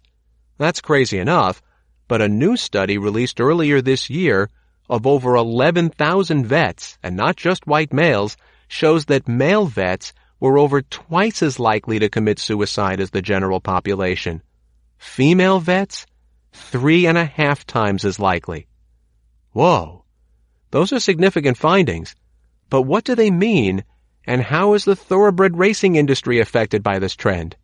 That's 0.58 0.80
crazy 0.80 1.18
enough, 1.18 1.62
but 2.06 2.20
a 2.20 2.28
new 2.28 2.56
study 2.56 2.98
released 2.98 3.40
earlier 3.40 3.80
this 3.80 4.10
year 4.10 4.50
of 4.88 5.06
over 5.06 5.36
11,000 5.36 6.44
vets, 6.44 6.98
and 7.02 7.16
not 7.16 7.36
just 7.36 7.66
white 7.66 7.92
males, 7.92 8.36
shows 8.68 9.06
that 9.06 9.28
male 9.28 9.66
vets 9.66 10.12
were 10.40 10.58
over 10.58 10.82
twice 10.82 11.42
as 11.42 11.60
likely 11.60 11.98
to 11.98 12.08
commit 12.08 12.38
suicide 12.38 12.98
as 13.00 13.10
the 13.10 13.22
general 13.22 13.60
population. 13.60 14.42
Female 14.98 15.60
vets, 15.60 16.06
three 16.52 17.06
and 17.06 17.16
a 17.16 17.24
half 17.24 17.66
times 17.66 18.04
as 18.04 18.18
likely. 18.18 18.66
Whoa. 19.52 20.04
Those 20.70 20.92
are 20.92 21.00
significant 21.00 21.58
findings. 21.58 22.14
But 22.70 22.82
what 22.82 23.04
do 23.04 23.14
they 23.14 23.30
mean, 23.30 23.84
and 24.24 24.42
how 24.42 24.74
is 24.74 24.84
the 24.84 24.96
thoroughbred 24.96 25.58
racing 25.58 25.96
industry 25.96 26.40
affected 26.40 26.82
by 26.82 26.98
this 26.98 27.16
trend? 27.16 27.56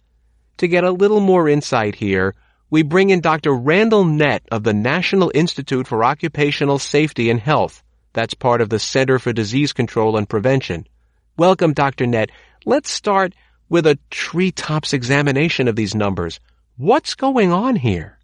To 0.59 0.69
get 0.69 0.85
a 0.85 0.91
little 0.91 1.21
more 1.21 1.49
insight 1.49 1.95
here, 1.95 2.35
we 2.71 2.83
bring 2.83 3.11
in 3.11 3.21
Dr. 3.21 3.53
Randall 3.55 4.05
Nett 4.05 4.43
of 4.51 4.65
the 4.65 4.75
National 4.75 5.31
Institute 5.35 5.87
for 5.87 6.03
Occupational 6.03 6.81
Safety 6.81 7.31
and 7.31 7.39
Health. 7.39 7.83
That's 8.13 8.35
part 8.35 8.61
of 8.61 8.71
the 8.71 8.81
Center 8.81 9.19
for 9.21 9.33
Disease 9.33 9.73
Control 9.73 10.17
and 10.17 10.29
Prevention. 10.29 10.89
Welcome, 11.37 11.75
Dr. 11.75 12.07
Nett. 12.07 12.31
Let's 12.69 12.91
start 12.91 13.33
with 13.69 13.87
a 13.87 13.97
treetops 14.11 14.93
examination 14.93 15.69
of 15.69 15.77
these 15.77 15.95
numbers. 15.95 16.41
What's 16.77 17.15
going 17.15 17.53
on 17.53 17.77
here? 17.77 18.19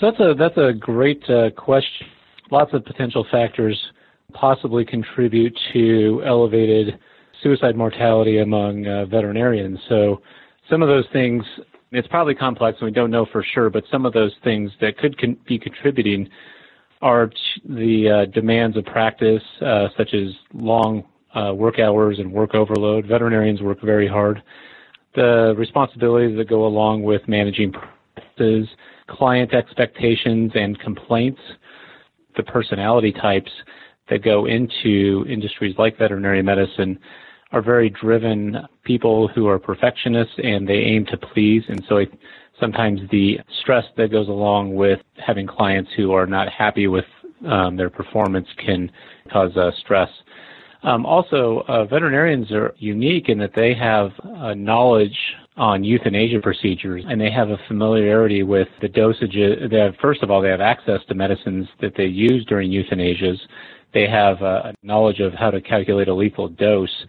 So 0.00 0.10
that's 0.10 0.20
a 0.20 0.34
that's 0.34 0.56
a 0.56 0.72
great 0.72 1.22
uh, 1.28 1.50
question. 1.50 2.06
Lots 2.50 2.72
of 2.72 2.86
potential 2.86 3.26
factors 3.30 3.78
possibly 4.32 4.86
contribute 4.86 5.54
to 5.74 6.22
elevated 6.24 6.98
suicide 7.42 7.76
mortality 7.76 8.38
among 8.38 8.86
uh, 8.86 9.04
veterinarians. 9.04 9.78
So 9.86 10.22
some 10.70 10.80
of 10.80 10.88
those 10.88 11.04
things, 11.12 11.44
it's 11.92 12.08
probably 12.08 12.34
complex 12.34 12.78
and 12.80 12.86
we 12.86 12.92
don't 12.92 13.10
know 13.10 13.26
for 13.30 13.44
sure, 13.44 13.68
but 13.68 13.84
some 13.92 14.06
of 14.06 14.14
those 14.14 14.32
things 14.42 14.70
that 14.80 14.96
could 14.96 15.20
con- 15.20 15.36
be 15.46 15.58
contributing 15.58 16.30
are 17.02 17.30
the 17.68 18.08
uh, 18.08 18.30
demands 18.32 18.78
of 18.78 18.86
practice, 18.86 19.42
uh, 19.60 19.88
such 19.94 20.14
as 20.14 20.30
long 20.54 21.04
uh, 21.34 21.52
work 21.54 21.78
hours 21.78 22.18
and 22.18 22.32
work 22.32 22.54
overload. 22.54 23.06
Veterinarians 23.06 23.60
work 23.62 23.80
very 23.82 24.08
hard. 24.08 24.42
The 25.14 25.54
responsibilities 25.56 26.36
that 26.36 26.48
go 26.48 26.66
along 26.66 27.02
with 27.02 27.26
managing 27.26 27.72
practices, 27.72 28.68
client 29.08 29.54
expectations 29.54 30.52
and 30.54 30.78
complaints, 30.78 31.40
the 32.36 32.42
personality 32.42 33.12
types 33.12 33.50
that 34.08 34.22
go 34.22 34.46
into 34.46 35.24
industries 35.28 35.74
like 35.78 35.98
veterinary 35.98 36.42
medicine 36.42 36.98
are 37.52 37.62
very 37.62 37.90
driven 37.90 38.58
people 38.84 39.28
who 39.28 39.48
are 39.48 39.58
perfectionists 39.58 40.34
and 40.42 40.68
they 40.68 40.74
aim 40.74 41.06
to 41.06 41.16
please. 41.16 41.62
And 41.68 41.82
so 41.88 42.04
sometimes 42.60 43.00
the 43.10 43.38
stress 43.60 43.84
that 43.96 44.10
goes 44.10 44.28
along 44.28 44.74
with 44.74 45.00
having 45.16 45.46
clients 45.46 45.90
who 45.96 46.12
are 46.12 46.26
not 46.26 46.48
happy 46.50 46.86
with 46.86 47.04
um, 47.46 47.76
their 47.76 47.90
performance 47.90 48.48
can 48.64 48.90
cause 49.32 49.56
uh, 49.56 49.70
stress. 49.80 50.10
Um, 50.82 51.04
also, 51.04 51.64
uh, 51.66 51.84
veterinarians 51.84 52.52
are 52.52 52.74
unique 52.78 53.28
in 53.28 53.38
that 53.38 53.52
they 53.54 53.74
have 53.74 54.12
uh, 54.22 54.54
knowledge 54.54 55.16
on 55.56 55.82
euthanasia 55.82 56.40
procedures, 56.40 57.04
and 57.08 57.20
they 57.20 57.32
have 57.32 57.50
a 57.50 57.58
familiarity 57.66 58.44
with 58.44 58.68
the 58.80 58.88
dosages. 58.88 59.68
They 59.70 59.78
have, 59.78 59.96
first 60.00 60.22
of 60.22 60.30
all, 60.30 60.40
they 60.40 60.50
have 60.50 60.60
access 60.60 61.00
to 61.08 61.14
medicines 61.14 61.66
that 61.80 61.94
they 61.96 62.04
use 62.06 62.44
during 62.46 62.70
euthanasias. 62.70 63.38
They 63.92 64.06
have 64.08 64.40
uh, 64.40 64.72
knowledge 64.84 65.18
of 65.18 65.34
how 65.34 65.50
to 65.50 65.60
calculate 65.60 66.06
a 66.06 66.14
lethal 66.14 66.48
dose, 66.48 67.06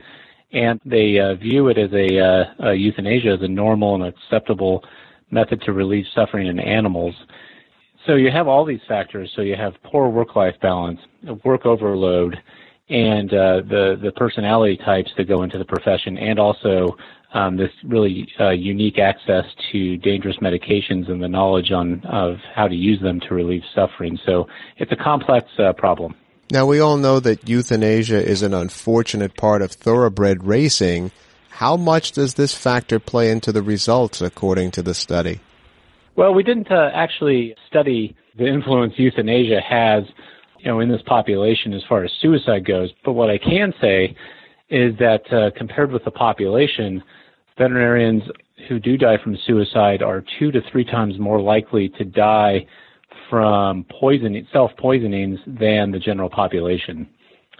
and 0.51 0.79
they 0.83 1.19
uh, 1.19 1.35
view 1.35 1.67
it 1.67 1.77
as 1.77 1.91
a, 1.93 2.19
uh, 2.19 2.69
a 2.69 2.73
euthanasia 2.73 3.33
as 3.33 3.41
a 3.43 3.47
normal 3.47 3.93
and 3.93 4.03
acceptable 4.03 4.83
method 5.29 5.61
to 5.61 5.73
relieve 5.73 6.05
suffering 6.15 6.47
in 6.47 6.59
animals. 6.59 7.13
So 8.07 8.15
you 8.15 8.31
have 8.31 8.47
all 8.47 8.65
these 8.65 8.79
factors. 8.87 9.31
So 9.35 9.43
you 9.43 9.55
have 9.55 9.73
poor 9.83 10.09
work-life 10.09 10.55
balance, 10.59 10.99
work 11.43 11.67
overload, 11.67 12.35
and 12.89 13.31
uh, 13.31 13.61
the 13.61 13.99
the 14.01 14.11
personality 14.15 14.77
types 14.77 15.11
that 15.17 15.27
go 15.27 15.43
into 15.43 15.57
the 15.57 15.65
profession, 15.65 16.17
and 16.17 16.39
also 16.39 16.97
um, 17.33 17.57
this 17.57 17.69
really 17.83 18.27
uh, 18.39 18.49
unique 18.49 18.97
access 18.97 19.45
to 19.71 19.97
dangerous 19.97 20.37
medications 20.37 21.09
and 21.09 21.21
the 21.21 21.27
knowledge 21.27 21.71
on 21.71 22.03
of 22.05 22.37
how 22.55 22.67
to 22.67 22.75
use 22.75 22.99
them 23.01 23.19
to 23.21 23.35
relieve 23.35 23.61
suffering. 23.75 24.17
So 24.25 24.47
it's 24.77 24.91
a 24.91 24.95
complex 24.95 25.47
uh, 25.59 25.73
problem. 25.73 26.15
Now 26.51 26.65
we 26.65 26.79
all 26.79 26.97
know 26.97 27.19
that 27.19 27.47
euthanasia 27.47 28.25
is 28.25 28.41
an 28.41 28.55
unfortunate 28.55 29.35
part 29.35 29.61
of 29.61 29.71
thoroughbred 29.71 30.43
racing. 30.43 31.11
How 31.49 31.77
much 31.77 32.13
does 32.13 32.33
this 32.35 32.55
factor 32.55 32.99
play 32.99 33.29
into 33.29 33.51
the 33.51 33.61
results, 33.61 34.21
according 34.21 34.71
to 34.71 34.81
the 34.81 34.95
study? 34.95 35.41
Well, 36.15 36.33
we 36.33 36.41
didn't 36.41 36.71
uh, 36.71 36.89
actually 36.93 37.55
study 37.67 38.15
the 38.37 38.47
influence 38.47 38.93
euthanasia 38.97 39.61
has 39.61 40.05
you 40.59 40.65
know, 40.65 40.79
in 40.79 40.89
this 40.89 41.01
population 41.05 41.73
as 41.73 41.81
far 41.87 42.03
as 42.03 42.11
suicide 42.21 42.65
goes. 42.65 42.89
But 43.03 43.13
what 43.13 43.29
I 43.29 43.37
can 43.37 43.73
say 43.81 44.15
is 44.69 44.97
that 44.99 45.31
uh, 45.33 45.51
compared 45.57 45.91
with 45.91 46.03
the 46.03 46.11
population, 46.11 47.01
veterinarians 47.57 48.23
who 48.67 48.79
do 48.79 48.97
die 48.97 49.17
from 49.23 49.37
suicide 49.45 50.01
are 50.01 50.23
two 50.37 50.51
to 50.51 50.61
three 50.71 50.83
times 50.85 51.17
more 51.19 51.41
likely 51.41 51.89
to 51.89 52.05
die 52.05 52.65
from 53.29 53.85
poisoning, 53.99 54.47
self-poisonings 54.51 55.39
than 55.45 55.91
the 55.91 55.99
general 55.99 56.29
population. 56.29 57.07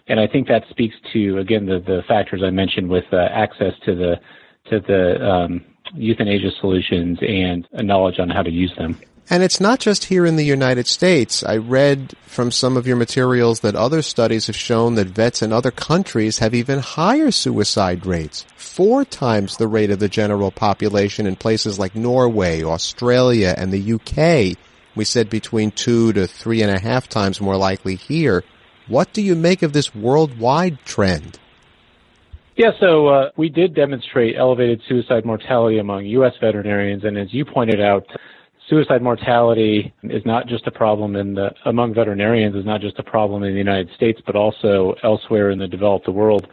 And 0.08 0.20
I 0.20 0.27
think 0.27 0.48
that 0.48 0.63
speaks 0.70 0.96
to 1.13 1.38
again 1.38 1.65
the, 1.65 1.79
the 1.79 2.01
factors 2.08 2.41
I 2.44 2.50
mentioned 2.50 2.89
with 2.89 3.06
uh, 3.13 3.27
access 3.32 3.74
to 3.86 3.96
the 3.96 4.15
to 4.70 4.79
the 4.79 5.25
um, 5.25 5.65
euthanasia 5.94 6.51
solutions 6.60 7.18
and 7.22 7.68
a 7.74 7.84
knowledge 7.84 8.20
on 8.20 8.29
how 8.29 8.44
to 8.44 8.51
use 8.51 8.74
them. 8.77 9.00
And 9.32 9.44
it's 9.44 9.60
not 9.60 9.80
just 9.80 10.06
here 10.06 10.26
in 10.26 10.38
the 10.38 10.44
United 10.44 10.88
States. 10.88 11.44
I 11.44 11.58
read 11.58 12.16
from 12.26 12.50
some 12.50 12.76
of 12.76 12.88
your 12.88 12.96
materials 12.96 13.60
that 13.60 13.76
other 13.76 14.02
studies 14.02 14.48
have 14.48 14.56
shown 14.56 14.96
that 14.96 15.08
vets 15.08 15.44
in 15.44 15.54
other 15.54 15.70
countries 15.70 16.40
have 16.40 16.56
even 16.56 16.80
higher 16.80 17.30
suicide 17.30 18.08
rates. 18.08 18.48
Four 18.58 19.06
times 19.06 19.58
the 19.58 19.68
rate 19.68 19.92
of 19.92 20.00
the 20.00 20.10
general 20.10 20.50
population 20.50 21.28
in 21.28 21.36
places 21.36 21.78
like 21.78 21.96
Norway, 21.96 22.64
Australia, 22.64 23.54
and 23.56 23.72
the 23.72 23.94
UK. 23.94 24.58
We 24.96 25.06
said 25.06 25.30
between 25.30 25.72
two 25.72 26.12
to 26.14 26.26
three 26.26 26.64
and 26.64 26.72
a 26.72 26.80
half 26.80 27.08
times 27.08 27.40
more 27.40 27.58
likely 27.58 27.96
here. 27.96 28.44
What 28.88 29.14
do 29.14 29.22
you 29.22 29.36
make 29.36 29.62
of 29.62 29.74
this 29.74 29.94
worldwide 29.94 30.80
trend? 30.86 31.38
Yeah, 32.56 32.72
so 32.80 33.08
uh, 33.08 33.30
we 33.38 33.50
did 33.50 33.76
demonstrate 33.76 34.36
elevated 34.36 34.82
suicide 34.90 35.24
mortality 35.24 35.78
among 35.78 36.06
U.S. 36.08 36.34
veterinarians, 36.42 37.04
and 37.04 37.16
as 37.18 37.32
you 37.32 37.46
pointed 37.46 37.80
out, 37.80 38.06
suicide 38.70 39.02
mortality 39.02 39.94
is 40.04 40.24
not 40.26 40.48
just 40.48 40.68
a 40.68 40.72
problem 40.72 41.16
in 41.16 41.34
the 41.34 41.50
among 41.66 41.94
veterinarians 41.94 42.56
is 42.56 42.66
not 42.66 42.82
just 42.82 43.00
a 43.00 43.04
problem 43.04 43.44
in 43.44 43.52
the 43.52 43.58
United 43.58 43.90
States, 43.96 44.22
but 44.26 44.36
also 44.36 44.96
elsewhere 45.04 45.50
in 45.50 45.60
the 45.60 45.68
developed 45.68 46.08
world. 46.08 46.48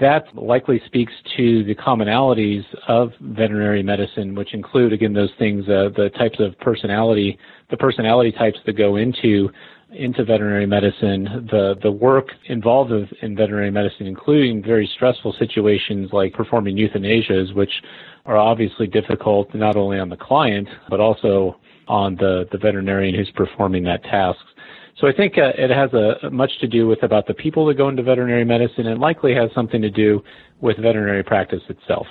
That 0.00 0.24
likely 0.36 0.82
speaks 0.84 1.12
to 1.36 1.64
the 1.64 1.74
commonalities 1.74 2.62
of 2.88 3.12
veterinary 3.20 3.82
medicine, 3.82 4.34
which 4.34 4.52
include 4.52 4.92
again 4.92 5.14
those 5.14 5.32
things, 5.38 5.64
uh, 5.68 5.88
the 5.96 6.10
types 6.10 6.38
of 6.40 6.58
personality, 6.60 7.38
the 7.70 7.76
personality 7.76 8.30
types 8.30 8.58
that 8.66 8.74
go 8.74 8.96
into 8.96 9.50
into 9.92 10.24
veterinary 10.24 10.66
medicine, 10.66 11.46
the 11.50 11.74
the 11.82 11.90
work 11.90 12.28
involved 12.46 12.92
in 13.22 13.36
veterinary 13.36 13.70
medicine, 13.70 14.06
including 14.06 14.62
very 14.62 14.88
stressful 14.94 15.34
situations 15.38 16.10
like 16.12 16.32
performing 16.34 16.76
euthanasias, 16.76 17.54
which 17.54 17.72
are 18.26 18.36
obviously 18.36 18.86
difficult 18.86 19.52
not 19.54 19.76
only 19.76 19.98
on 19.98 20.08
the 20.08 20.16
client 20.16 20.68
but 20.90 21.00
also 21.00 21.58
on 21.88 22.14
the, 22.16 22.46
the 22.52 22.58
veterinarian 22.58 23.14
who's 23.14 23.30
performing 23.34 23.82
that 23.82 24.02
task. 24.04 24.38
So 25.00 25.06
I 25.06 25.12
think 25.12 25.38
uh, 25.38 25.52
it 25.56 25.70
has 25.70 25.90
a, 25.94 26.30
much 26.30 26.50
to 26.60 26.66
do 26.66 26.86
with 26.86 27.02
about 27.02 27.26
the 27.26 27.34
people 27.34 27.64
that 27.66 27.74
go 27.74 27.88
into 27.88 28.02
veterinary 28.02 28.44
medicine 28.44 28.88
and 28.88 29.00
likely 29.00 29.34
has 29.34 29.50
something 29.54 29.80
to 29.80 29.90
do 29.90 30.22
with 30.60 30.76
veterinary 30.76 31.22
practice 31.22 31.62
itself. 31.68 32.06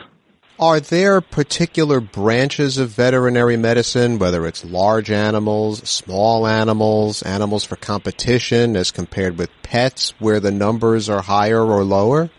Are 0.59 0.79
there 0.79 1.21
particular 1.21 1.99
branches 1.99 2.79
of 2.79 2.89
veterinary 2.89 3.57
medicine, 3.57 4.17
whether 4.17 4.47
it's 4.47 4.65
large 4.65 5.11
animals, 5.11 5.87
small 5.87 6.47
animals, 6.47 7.21
animals 7.21 7.63
for 7.63 7.75
competition 7.75 8.75
as 8.75 8.89
compared 8.89 9.37
with 9.37 9.51
pets, 9.61 10.15
where 10.17 10.39
the 10.39 10.49
numbers 10.49 11.09
are 11.09 11.21
higher 11.21 11.63
or 11.63 11.83
lower? 11.83 12.31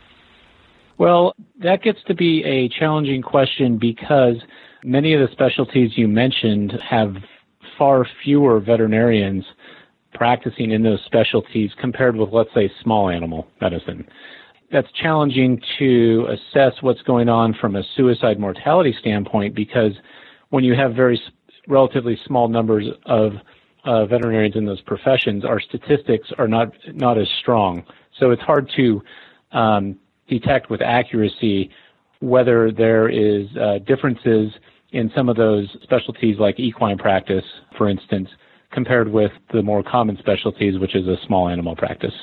Well, 0.99 1.37
that 1.61 1.83
gets 1.83 2.03
to 2.09 2.15
be 2.15 2.43
a 2.43 2.69
challenging 2.69 3.23
question 3.23 3.79
because 3.79 4.35
many 4.83 5.15
of 5.15 5.21
the 5.21 5.33
specialties 5.33 5.93
you 5.97 6.09
mentioned 6.09 6.73
have 6.83 7.15
far 7.79 8.05
fewer 8.25 8.59
veterinarians 8.59 9.45
practicing 10.13 10.73
in 10.73 10.83
those 10.83 11.01
specialties 11.07 11.71
compared 11.81 12.17
with, 12.17 12.31
let's 12.33 12.53
say, 12.53 12.69
small 12.83 13.11
animal 13.11 13.47
medicine. 13.61 14.09
That's 14.71 14.91
challenging 14.93 15.61
to 15.79 16.29
assess 16.31 16.75
what's 16.83 17.01
going 17.03 17.29
on 17.29 17.55
from 17.55 17.77
a 17.77 17.83
suicide 17.97 18.39
mortality 18.39 18.95
standpoint 19.01 19.55
because 19.55 19.93
when 20.51 20.63
you 20.63 20.75
have 20.75 20.95
very 20.95 21.21
relatively 21.67 22.19
small 22.27 22.49
numbers 22.49 22.87
of 23.07 23.33
uh, 23.85 24.05
veterinarians 24.07 24.57
in 24.57 24.67
those 24.67 24.81
professions, 24.83 25.45
our 25.45 25.61
statistics 25.61 26.29
are 26.39 26.49
not 26.49 26.73
not 26.95 27.17
as 27.17 27.29
strong. 27.41 27.83
So 28.19 28.31
it's 28.31 28.43
hard 28.43 28.71
to 28.77 29.03
um, 29.53 29.97
detect 30.29 30.69
with 30.69 30.83
accuracy 30.83 31.71
whether 32.21 32.71
there 32.71 33.09
is 33.09 33.47
uh, 33.57 33.79
differences 33.87 34.53
in 34.93 35.11
some 35.15 35.29
of 35.29 35.37
those 35.37 35.69
specialties 35.83 36.39
like 36.39 36.59
equine 36.59 36.99
practice, 36.99 37.45
for 37.77 37.89
instance, 37.89 38.29
compared 38.73 39.11
with 39.11 39.31
the 39.53 39.63
more 39.63 39.83
common 39.83 40.17
specialties, 40.19 40.79
which 40.79 40.95
is 40.95 41.07
a 41.07 41.17
small 41.27 41.49
animal 41.49 41.77
practice. 41.77 42.15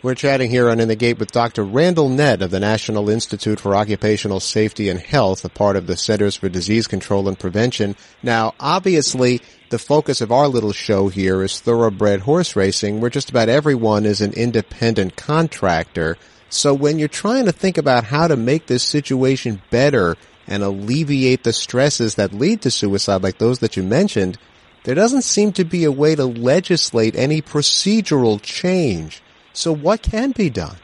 We're 0.00 0.14
chatting 0.14 0.48
here 0.48 0.70
on 0.70 0.78
In 0.78 0.86
the 0.86 0.94
Gate 0.94 1.18
with 1.18 1.32
Dr. 1.32 1.64
Randall 1.64 2.08
Nett 2.08 2.40
of 2.40 2.52
the 2.52 2.60
National 2.60 3.10
Institute 3.10 3.58
for 3.58 3.74
Occupational 3.74 4.38
Safety 4.38 4.88
and 4.90 5.00
Health, 5.00 5.44
a 5.44 5.48
part 5.48 5.74
of 5.74 5.88
the 5.88 5.96
Centers 5.96 6.36
for 6.36 6.48
Disease 6.48 6.86
Control 6.86 7.26
and 7.26 7.36
Prevention. 7.36 7.96
Now, 8.22 8.54
obviously, 8.60 9.40
the 9.70 9.78
focus 9.80 10.20
of 10.20 10.30
our 10.30 10.46
little 10.46 10.70
show 10.70 11.08
here 11.08 11.42
is 11.42 11.58
thoroughbred 11.58 12.20
horse 12.20 12.54
racing, 12.54 13.00
where 13.00 13.10
just 13.10 13.28
about 13.28 13.48
everyone 13.48 14.06
is 14.06 14.20
an 14.20 14.34
independent 14.34 15.16
contractor. 15.16 16.16
So 16.48 16.74
when 16.74 17.00
you're 17.00 17.08
trying 17.08 17.46
to 17.46 17.52
think 17.52 17.76
about 17.76 18.04
how 18.04 18.28
to 18.28 18.36
make 18.36 18.66
this 18.66 18.84
situation 18.84 19.60
better 19.68 20.14
and 20.46 20.62
alleviate 20.62 21.42
the 21.42 21.52
stresses 21.52 22.14
that 22.14 22.32
lead 22.32 22.62
to 22.62 22.70
suicide 22.70 23.24
like 23.24 23.38
those 23.38 23.58
that 23.58 23.76
you 23.76 23.82
mentioned, 23.82 24.38
there 24.84 24.94
doesn't 24.94 25.22
seem 25.22 25.50
to 25.54 25.64
be 25.64 25.82
a 25.82 25.90
way 25.90 26.14
to 26.14 26.24
legislate 26.24 27.16
any 27.16 27.42
procedural 27.42 28.40
change. 28.40 29.22
So 29.58 29.74
what 29.74 30.02
can 30.02 30.30
be 30.30 30.50
done? 30.50 30.76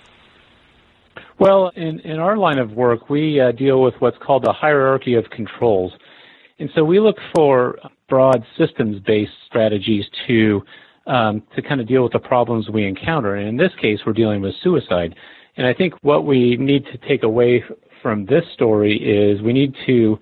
Well, 1.39 1.71
in, 1.77 2.01
in 2.01 2.19
our 2.19 2.37
line 2.37 2.59
of 2.59 2.73
work, 2.73 3.09
we 3.09 3.41
uh, 3.41 3.53
deal 3.53 3.81
with 3.81 3.95
what's 4.01 4.19
called 4.19 4.45
the 4.45 4.53
hierarchy 4.53 5.15
of 5.15 5.31
controls. 5.31 5.93
And 6.59 6.69
so 6.75 6.83
we 6.83 6.99
look 6.99 7.17
for 7.37 7.79
broad 8.09 8.45
systems-based 8.59 9.33
strategies 9.47 10.07
to 10.27 10.63
um, 11.07 11.43
to 11.55 11.63
kind 11.63 11.81
of 11.81 11.87
deal 11.87 12.03
with 12.03 12.13
the 12.13 12.19
problems 12.19 12.69
we 12.69 12.85
encounter. 12.87 13.37
And 13.37 13.47
in 13.47 13.57
this 13.57 13.73
case, 13.81 14.01
we're 14.05 14.13
dealing 14.15 14.41
with 14.41 14.55
suicide. 14.63 15.15
And 15.57 15.67
I 15.67 15.75
think 15.75 15.93
what 16.03 16.25
we 16.25 16.57
need 16.57 16.85
to 16.87 16.99
take 17.07 17.23
away 17.23 17.63
from 18.03 18.25
this 18.27 18.43
story 18.55 18.97
is 18.97 19.41
we 19.43 19.53
need 19.53 19.75
to 19.87 20.19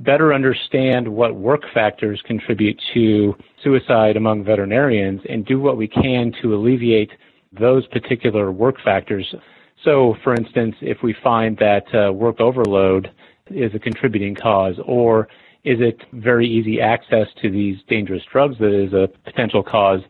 better 0.00 0.32
understand 0.32 1.08
what 1.08 1.34
work 1.34 1.62
factors 1.74 2.22
contribute 2.26 2.78
to 2.94 3.34
suicide 3.64 4.16
among 4.16 4.44
veterinarians 4.44 5.20
and 5.28 5.46
do 5.46 5.58
what 5.58 5.76
we 5.76 5.88
can 5.88 6.32
to 6.42 6.54
alleviate 6.54 7.10
those 7.52 7.86
particular 7.88 8.52
work 8.52 8.76
factors. 8.84 9.34
So, 9.84 10.16
for 10.24 10.34
instance, 10.34 10.74
if 10.80 11.02
we 11.02 11.14
find 11.22 11.56
that 11.58 11.84
uh, 11.94 12.12
work 12.12 12.40
overload 12.40 13.10
is 13.46 13.74
a 13.74 13.78
contributing 13.78 14.34
cause, 14.34 14.74
or 14.84 15.28
is 15.64 15.80
it 15.80 16.02
very 16.12 16.48
easy 16.48 16.80
access 16.80 17.26
to 17.42 17.50
these 17.50 17.78
dangerous 17.88 18.22
drugs 18.30 18.56
that 18.58 18.72
is 18.72 18.92
a 18.92 19.08
potential 19.24 19.62
cause, 19.62 20.00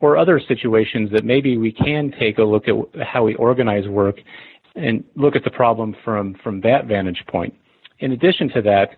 or 0.00 0.16
other 0.16 0.38
situations 0.38 1.10
that 1.12 1.24
maybe 1.24 1.56
we 1.56 1.72
can 1.72 2.12
take 2.18 2.38
a 2.38 2.42
look 2.42 2.68
at 2.68 2.74
how 3.06 3.24
we 3.24 3.34
organize 3.36 3.88
work 3.88 4.16
and 4.74 5.04
look 5.14 5.36
at 5.36 5.44
the 5.44 5.50
problem 5.50 5.94
from, 6.04 6.34
from 6.42 6.60
that 6.60 6.86
vantage 6.86 7.24
point. 7.28 7.54
In 8.00 8.12
addition 8.12 8.48
to 8.50 8.62
that, 8.62 8.90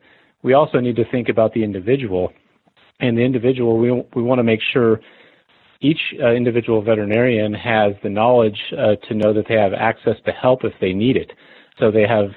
we 0.42 0.54
also 0.54 0.80
need 0.80 0.96
to 0.96 1.04
think 1.10 1.28
about 1.28 1.52
the 1.52 1.62
individual. 1.62 2.32
And 2.98 3.16
the 3.16 3.22
individual, 3.22 3.78
we, 3.78 3.92
we 4.14 4.22
want 4.22 4.38
to 4.38 4.42
make 4.42 4.60
sure 4.72 5.00
each 5.80 6.00
uh, 6.22 6.32
individual 6.32 6.82
veterinarian 6.82 7.52
has 7.54 7.94
the 8.02 8.08
knowledge 8.08 8.60
uh, 8.72 8.96
to 9.08 9.14
know 9.14 9.32
that 9.32 9.46
they 9.48 9.54
have 9.54 9.72
access 9.72 10.16
to 10.24 10.32
help 10.32 10.64
if 10.64 10.72
they 10.80 10.92
need 10.92 11.16
it. 11.16 11.32
So 11.78 11.90
they 11.90 12.06
have, 12.06 12.30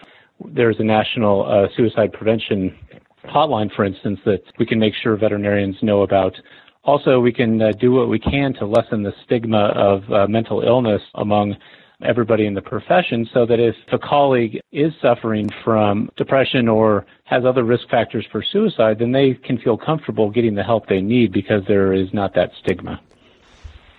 there's 0.45 0.79
a 0.79 0.83
national 0.83 1.45
uh, 1.45 1.67
suicide 1.75 2.13
prevention 2.13 2.77
hotline, 3.25 3.73
for 3.75 3.85
instance, 3.85 4.19
that 4.25 4.41
we 4.57 4.65
can 4.65 4.79
make 4.79 4.93
sure 5.01 5.15
veterinarians 5.17 5.75
know 5.81 6.01
about 6.01 6.35
also, 6.83 7.19
we 7.19 7.33
can 7.33 7.61
uh, 7.61 7.71
do 7.73 7.91
what 7.91 8.09
we 8.09 8.19
can 8.19 8.53
to 8.53 8.65
lessen 8.65 9.03
the 9.03 9.13
stigma 9.25 9.65
of 9.75 10.11
uh, 10.11 10.27
mental 10.27 10.61
illness 10.61 11.01
among 11.15 11.55
everybody 12.01 12.45
in 12.45 12.53
the 12.53 12.61
profession 12.61 13.29
so 13.33 13.45
that 13.45 13.59
if 13.59 13.75
a 13.91 13.99
colleague 13.99 14.59
is 14.71 14.93
suffering 15.01 15.49
from 15.63 16.09
depression 16.15 16.69
or 16.69 17.05
has 17.25 17.43
other 17.43 17.63
risk 17.63 17.89
factors 17.89 18.25
for 18.31 18.41
suicide, 18.41 18.97
then 18.97 19.11
they 19.11 19.33
can 19.33 19.57
feel 19.59 19.77
comfortable 19.77 20.31
getting 20.31 20.55
the 20.55 20.63
help 20.63 20.87
they 20.87 21.01
need 21.01 21.33
because 21.33 21.61
there 21.67 21.91
is 21.93 22.07
not 22.13 22.33
that 22.33 22.51
stigma. 22.63 22.99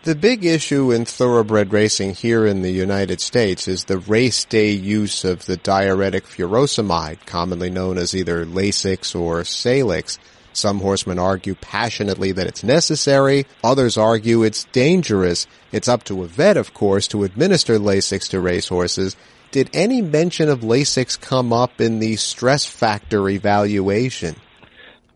The 0.02 0.14
big 0.14 0.46
issue 0.46 0.92
in 0.92 1.04
thoroughbred 1.04 1.74
racing 1.74 2.14
here 2.14 2.46
in 2.46 2.62
the 2.62 2.70
United 2.70 3.20
States 3.20 3.68
is 3.68 3.84
the 3.84 3.98
race 3.98 4.46
day 4.46 4.70
use 4.70 5.26
of 5.26 5.44
the 5.44 5.58
diuretic 5.58 6.24
furosemide, 6.24 7.26
commonly 7.26 7.68
known 7.68 7.98
as 7.98 8.14
either 8.14 8.46
Lasix 8.46 9.14
or 9.14 9.44
Salix. 9.44 10.18
Some 10.54 10.80
horsemen 10.80 11.18
argue 11.18 11.54
passionately 11.54 12.32
that 12.32 12.46
it's 12.46 12.64
necessary. 12.64 13.44
Others 13.62 13.98
argue 13.98 14.42
it's 14.42 14.64
dangerous. 14.72 15.46
It's 15.70 15.86
up 15.86 16.04
to 16.04 16.22
a 16.22 16.26
vet, 16.26 16.56
of 16.56 16.72
course, 16.72 17.06
to 17.08 17.24
administer 17.24 17.78
Lasix 17.78 18.30
to 18.30 18.40
racehorses. 18.40 19.16
Did 19.50 19.68
any 19.74 20.00
mention 20.00 20.48
of 20.48 20.60
Lasix 20.60 21.20
come 21.20 21.52
up 21.52 21.78
in 21.78 21.98
the 21.98 22.16
stress 22.16 22.64
factor 22.64 23.28
evaluation? 23.28 24.36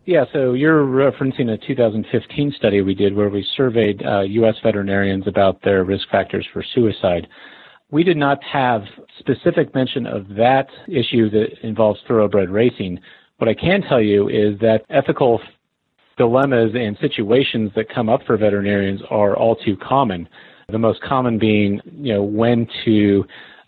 Yeah, 0.06 0.24
so 0.34 0.52
you're 0.52 0.84
referencing 0.84 1.50
a 1.50 1.66
2015 1.66 2.52
study 2.58 2.82
we 2.82 2.94
did 2.94 3.16
where 3.16 3.30
we 3.30 3.46
surveyed 3.56 4.04
uh, 4.04 4.20
U.S. 4.20 4.54
veterinarians 4.62 5.26
about 5.26 5.62
their 5.62 5.82
risk 5.84 6.08
factors 6.10 6.46
for 6.52 6.62
suicide. 6.74 7.26
We 7.90 8.04
did 8.04 8.18
not 8.18 8.42
have 8.44 8.82
specific 9.18 9.74
mention 9.74 10.06
of 10.06 10.28
that 10.36 10.68
issue 10.88 11.30
that 11.30 11.58
involves 11.62 12.00
thoroughbred 12.06 12.50
racing, 12.50 13.00
what 13.38 13.48
I 13.48 13.54
can 13.54 13.82
tell 13.82 14.00
you 14.00 14.28
is 14.28 14.58
that 14.60 14.84
ethical 14.90 15.40
dilemmas 16.16 16.72
and 16.74 16.96
situations 17.00 17.72
that 17.74 17.88
come 17.88 18.08
up 18.08 18.20
for 18.26 18.36
veterinarians 18.36 19.00
are 19.10 19.36
all 19.36 19.56
too 19.56 19.76
common. 19.76 20.28
The 20.70 20.78
most 20.78 21.02
common 21.02 21.38
being, 21.38 21.80
you 21.92 22.14
know, 22.14 22.22
when 22.22 22.68
to 22.84 23.24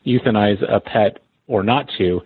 euthanize 0.07 0.63
a 0.73 0.81
pet 0.81 1.19
or 1.49 1.63
not 1.63 1.91
to. 1.99 2.21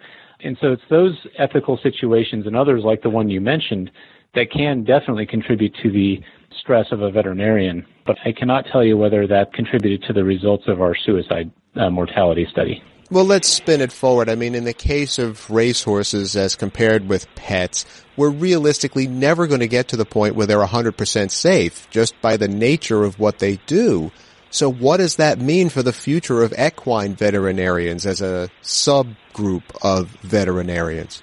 And 0.45 0.57
so 0.61 0.73
it's 0.73 0.83
those 0.91 1.15
ethical 1.39 1.79
situations 1.83 2.47
and 2.47 2.57
others 2.57 2.83
like 2.85 3.03
the 3.03 3.11
one 3.11 3.29
you 3.29 3.41
mentioned 3.41 3.91
that 4.35 4.51
can 4.51 4.85
definitely 4.85 5.27
contribute 5.27 5.75
to 5.83 5.91
the 5.91 6.21
stress 6.59 6.87
of 6.93 7.03
a 7.03 7.11
veterinarian, 7.11 7.87
but 8.07 8.17
I 8.25 8.33
cannot 8.33 8.67
tell 8.71 8.85
you 8.85 8.97
whether 8.97 9.27
that 9.27 9.53
contributed 9.53 10.03
to 10.07 10.13
the 10.13 10.25
results 10.25 10.65
of 10.67 10.81
our 10.81 10.95
suicide 10.95 11.51
uh, 11.77 11.91
mortality 11.91 12.47
study. 12.51 12.83
Well, 13.11 13.25
let's 13.25 13.49
spin 13.49 13.81
it 13.81 13.91
forward. 13.91 14.29
I 14.29 14.37
mean, 14.37 14.55
in 14.55 14.63
the 14.63 14.73
case 14.73 15.19
of 15.19 15.51
racehorses 15.51 16.37
as 16.37 16.55
compared 16.55 17.09
with 17.09 17.27
pets, 17.35 17.85
we're 18.17 18.31
realistically 18.31 19.09
never 19.09 19.49
going 19.49 19.61
to 19.61 19.69
get 19.69 19.89
to 19.89 19.97
the 19.97 20.05
point 20.05 20.37
where 20.37 20.47
they're 20.47 20.65
100% 20.65 21.31
safe 21.33 21.91
just 21.91 22.21
by 22.21 22.37
the 22.37 22.47
nature 22.47 23.03
of 23.03 23.19
what 23.19 23.41
they 23.41 23.57
do. 23.67 24.13
So 24.51 24.71
what 24.71 24.97
does 24.97 25.17
that 25.17 25.39
mean 25.39 25.69
for 25.69 25.83
the 25.83 25.93
future 25.93 26.43
of 26.43 26.53
equine 26.59 27.15
veterinarians 27.15 28.05
as 28.05 28.21
a 28.21 28.49
subgroup 28.63 29.63
of 29.83 30.09
veterinarians? 30.23 31.23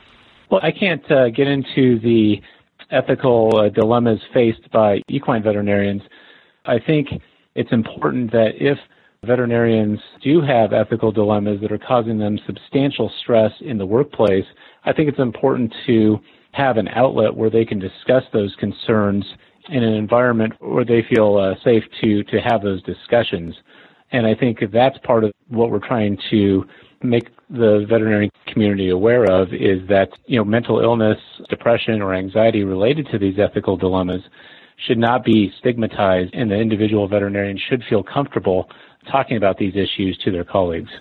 Well, 0.50 0.62
I 0.64 0.72
can't 0.72 1.10
uh, 1.12 1.30
get 1.30 1.48
into 1.48 2.00
the 2.00 2.42
ethical 2.90 3.58
uh, 3.58 3.70
dilemmas 3.70 4.20
faced 4.34 4.72
by 4.72 5.02
equine 5.10 5.44
veterinarians. 5.44 6.02
I 6.66 6.80
think 6.80 7.08
it's 7.56 7.72
important 7.74 8.32
that 8.32 8.52
if 8.60 8.78
veterinarians 9.24 10.00
do 10.24 10.42
have 10.42 10.72
ethical 10.72 11.12
dilemmas 11.12 11.60
that 11.62 11.72
are 11.72 11.78
causing 11.78 12.18
them 12.18 12.40
substantial 12.46 13.12
stress 13.22 13.52
in 13.60 13.78
the 13.78 13.86
workplace, 13.86 14.46
I 14.86 14.94
think 14.94 15.10
it's 15.10 15.20
important 15.20 15.74
to 15.88 16.20
have 16.52 16.78
an 16.78 16.88
outlet 16.88 17.36
where 17.36 17.50
they 17.50 17.66
can 17.66 17.80
discuss 17.80 18.24
those 18.32 18.56
concerns 18.58 19.26
in 19.70 19.84
an 19.84 19.94
environment 19.94 20.54
where 20.60 20.86
they 20.86 21.04
feel 21.14 21.38
uh, 21.38 21.56
safe 21.64 21.84
to 22.02 22.24
to 22.26 22.40
have 22.40 22.62
those 22.62 22.82
discussions. 22.84 23.56
And 24.12 24.26
I 24.26 24.36
think 24.36 24.60
that's 24.72 24.98
part 25.00 25.24
of 25.24 25.32
what 25.50 25.70
we're 25.70 25.86
trying 25.86 26.18
to 26.30 26.66
make 27.04 27.28
the 27.50 27.86
veterinary 27.88 28.32
community 28.48 28.90
aware 28.90 29.24
of 29.26 29.54
is 29.54 29.88
that 29.90 30.10
you 30.26 30.38
know 30.38 30.46
mental 30.46 30.80
illness, 30.80 31.18
depression, 31.50 32.02
or 32.02 32.14
anxiety 32.14 32.64
related 32.64 33.08
to 33.12 33.20
these 33.20 33.38
ethical 33.40 33.78
dilemmas 33.78 34.22
should 34.86 34.98
not 34.98 35.24
be 35.24 35.52
stigmatized, 35.60 36.34
and 36.34 36.52
the 36.52 36.56
individual 36.56 37.08
veterinarian 37.08 37.58
should 37.70 37.84
feel 37.90 38.04
comfortable 38.04 38.70
talking 39.12 39.38
about 39.38 39.58
these 39.58 39.76
issues 39.76 40.18
to 40.24 40.32
their 40.32 40.44
colleagues. 40.44 40.92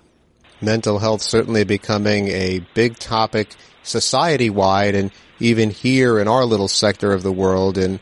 Mental 0.61 0.99
health 0.99 1.21
certainly 1.21 1.65
becoming 1.65 2.29
a 2.29 2.61
big 2.73 2.99
topic 2.99 3.55
society 3.83 4.49
wide 4.49 4.95
and 4.95 5.11
even 5.39 5.71
here 5.71 6.19
in 6.19 6.29
our 6.29 6.45
little 6.45 6.69
sector 6.69 7.13
of 7.13 7.23
the 7.23 7.33
world 7.33 7.77
in 7.77 8.01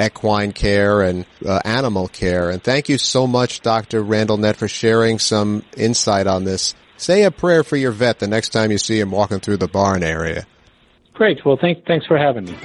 equine 0.00 0.52
care 0.52 1.02
and 1.02 1.26
uh, 1.44 1.60
animal 1.64 2.08
care. 2.08 2.50
And 2.50 2.62
thank 2.62 2.88
you 2.88 2.98
so 2.98 3.26
much, 3.26 3.60
Dr. 3.60 4.02
Randall 4.02 4.36
Nett, 4.36 4.56
for 4.56 4.68
sharing 4.68 5.18
some 5.18 5.64
insight 5.76 6.26
on 6.26 6.44
this. 6.44 6.74
Say 6.96 7.24
a 7.24 7.30
prayer 7.30 7.64
for 7.64 7.76
your 7.76 7.90
vet 7.90 8.18
the 8.18 8.28
next 8.28 8.50
time 8.50 8.70
you 8.70 8.78
see 8.78 8.98
him 8.98 9.10
walking 9.10 9.40
through 9.40 9.56
the 9.56 9.68
barn 9.68 10.02
area. 10.02 10.46
Great. 11.14 11.44
Well, 11.44 11.58
thank, 11.60 11.84
thanks 11.86 12.06
for 12.06 12.16
having 12.16 12.44
me. 12.44 12.56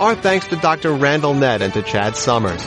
Our 0.00 0.14
thanks 0.14 0.48
to 0.48 0.56
Dr. 0.56 0.92
Randall 0.92 1.34
Nett 1.34 1.62
and 1.62 1.72
to 1.74 1.82
Chad 1.82 2.16
Summers. 2.16 2.62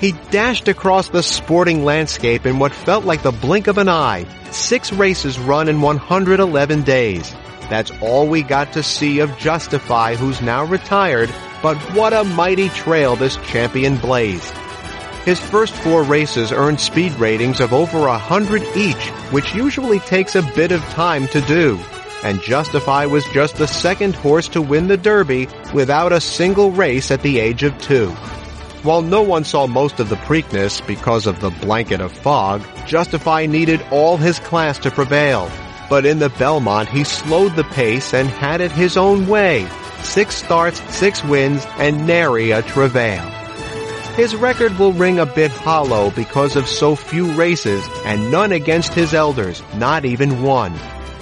He 0.00 0.12
dashed 0.30 0.68
across 0.68 1.08
the 1.08 1.22
sporting 1.22 1.84
landscape 1.84 2.46
in 2.46 2.58
what 2.58 2.72
felt 2.72 3.04
like 3.04 3.22
the 3.22 3.32
blink 3.32 3.66
of 3.66 3.78
an 3.78 3.88
eye. 3.88 4.26
Six 4.50 4.92
races 4.92 5.38
run 5.38 5.68
in 5.68 5.80
111 5.80 6.82
days. 6.82 7.34
That's 7.68 7.90
all 8.00 8.28
we 8.28 8.42
got 8.42 8.72
to 8.74 8.82
see 8.82 9.18
of 9.18 9.36
Justify, 9.38 10.14
who's 10.14 10.40
now 10.40 10.64
retired, 10.64 11.30
but 11.62 11.76
what 11.94 12.12
a 12.12 12.24
mighty 12.24 12.68
trail 12.70 13.16
this 13.16 13.36
champion 13.38 13.96
blazed. 13.96 14.52
His 15.24 15.40
first 15.40 15.74
four 15.74 16.02
races 16.04 16.52
earned 16.52 16.80
speed 16.80 17.12
ratings 17.14 17.60
of 17.60 17.72
over 17.74 18.06
a 18.06 18.16
hundred 18.18 18.62
each, 18.76 19.08
which 19.30 19.54
usually 19.54 19.98
takes 20.00 20.34
a 20.34 20.42
bit 20.54 20.72
of 20.72 20.80
time 20.84 21.26
to 21.28 21.40
do. 21.42 21.78
And 22.22 22.40
Justify 22.40 23.06
was 23.06 23.24
just 23.26 23.56
the 23.56 23.66
second 23.66 24.14
horse 24.14 24.48
to 24.48 24.62
win 24.62 24.88
the 24.88 24.96
Derby 24.96 25.48
without 25.74 26.12
a 26.12 26.20
single 26.20 26.70
race 26.70 27.10
at 27.10 27.22
the 27.22 27.40
age 27.40 27.62
of 27.62 27.78
two. 27.78 28.10
While 28.82 29.02
no 29.02 29.22
one 29.22 29.44
saw 29.44 29.66
most 29.66 30.00
of 30.00 30.08
the 30.08 30.16
Preakness 30.16 30.84
because 30.86 31.26
of 31.26 31.40
the 31.40 31.50
blanket 31.50 32.00
of 32.00 32.12
fog, 32.12 32.62
Justify 32.86 33.46
needed 33.46 33.84
all 33.90 34.16
his 34.16 34.38
class 34.38 34.78
to 34.78 34.90
prevail. 34.90 35.50
But 35.90 36.06
in 36.06 36.20
the 36.20 36.30
Belmont, 36.30 36.88
he 36.88 37.04
slowed 37.04 37.56
the 37.56 37.64
pace 37.64 38.14
and 38.14 38.28
had 38.28 38.60
it 38.60 38.72
his 38.72 38.96
own 38.96 39.26
way. 39.26 39.68
Six 40.08 40.36
starts, 40.36 40.80
six 40.96 41.22
wins, 41.22 41.66
and 41.76 42.06
nary 42.06 42.50
a 42.50 42.62
travail. 42.62 43.22
His 44.16 44.34
record 44.34 44.76
will 44.78 44.94
ring 44.94 45.18
a 45.18 45.26
bit 45.26 45.50
hollow 45.50 46.10
because 46.10 46.56
of 46.56 46.66
so 46.66 46.96
few 46.96 47.30
races 47.32 47.86
and 48.06 48.32
none 48.32 48.50
against 48.50 48.94
his 48.94 49.12
elders, 49.12 49.62
not 49.74 50.06
even 50.06 50.42
one. 50.42 50.74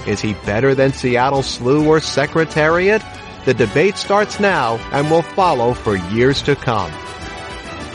Is 0.06 0.20
he 0.20 0.34
better 0.46 0.74
than 0.74 0.92
Seattle 0.92 1.42
Slew 1.42 1.86
or 1.88 1.98
Secretariat? 1.98 3.02
The 3.44 3.54
debate 3.54 3.96
starts 3.96 4.38
now 4.38 4.76
and 4.92 5.10
will 5.10 5.22
follow 5.22 5.74
for 5.74 5.96
years 5.96 6.40
to 6.42 6.54
come. 6.54 6.92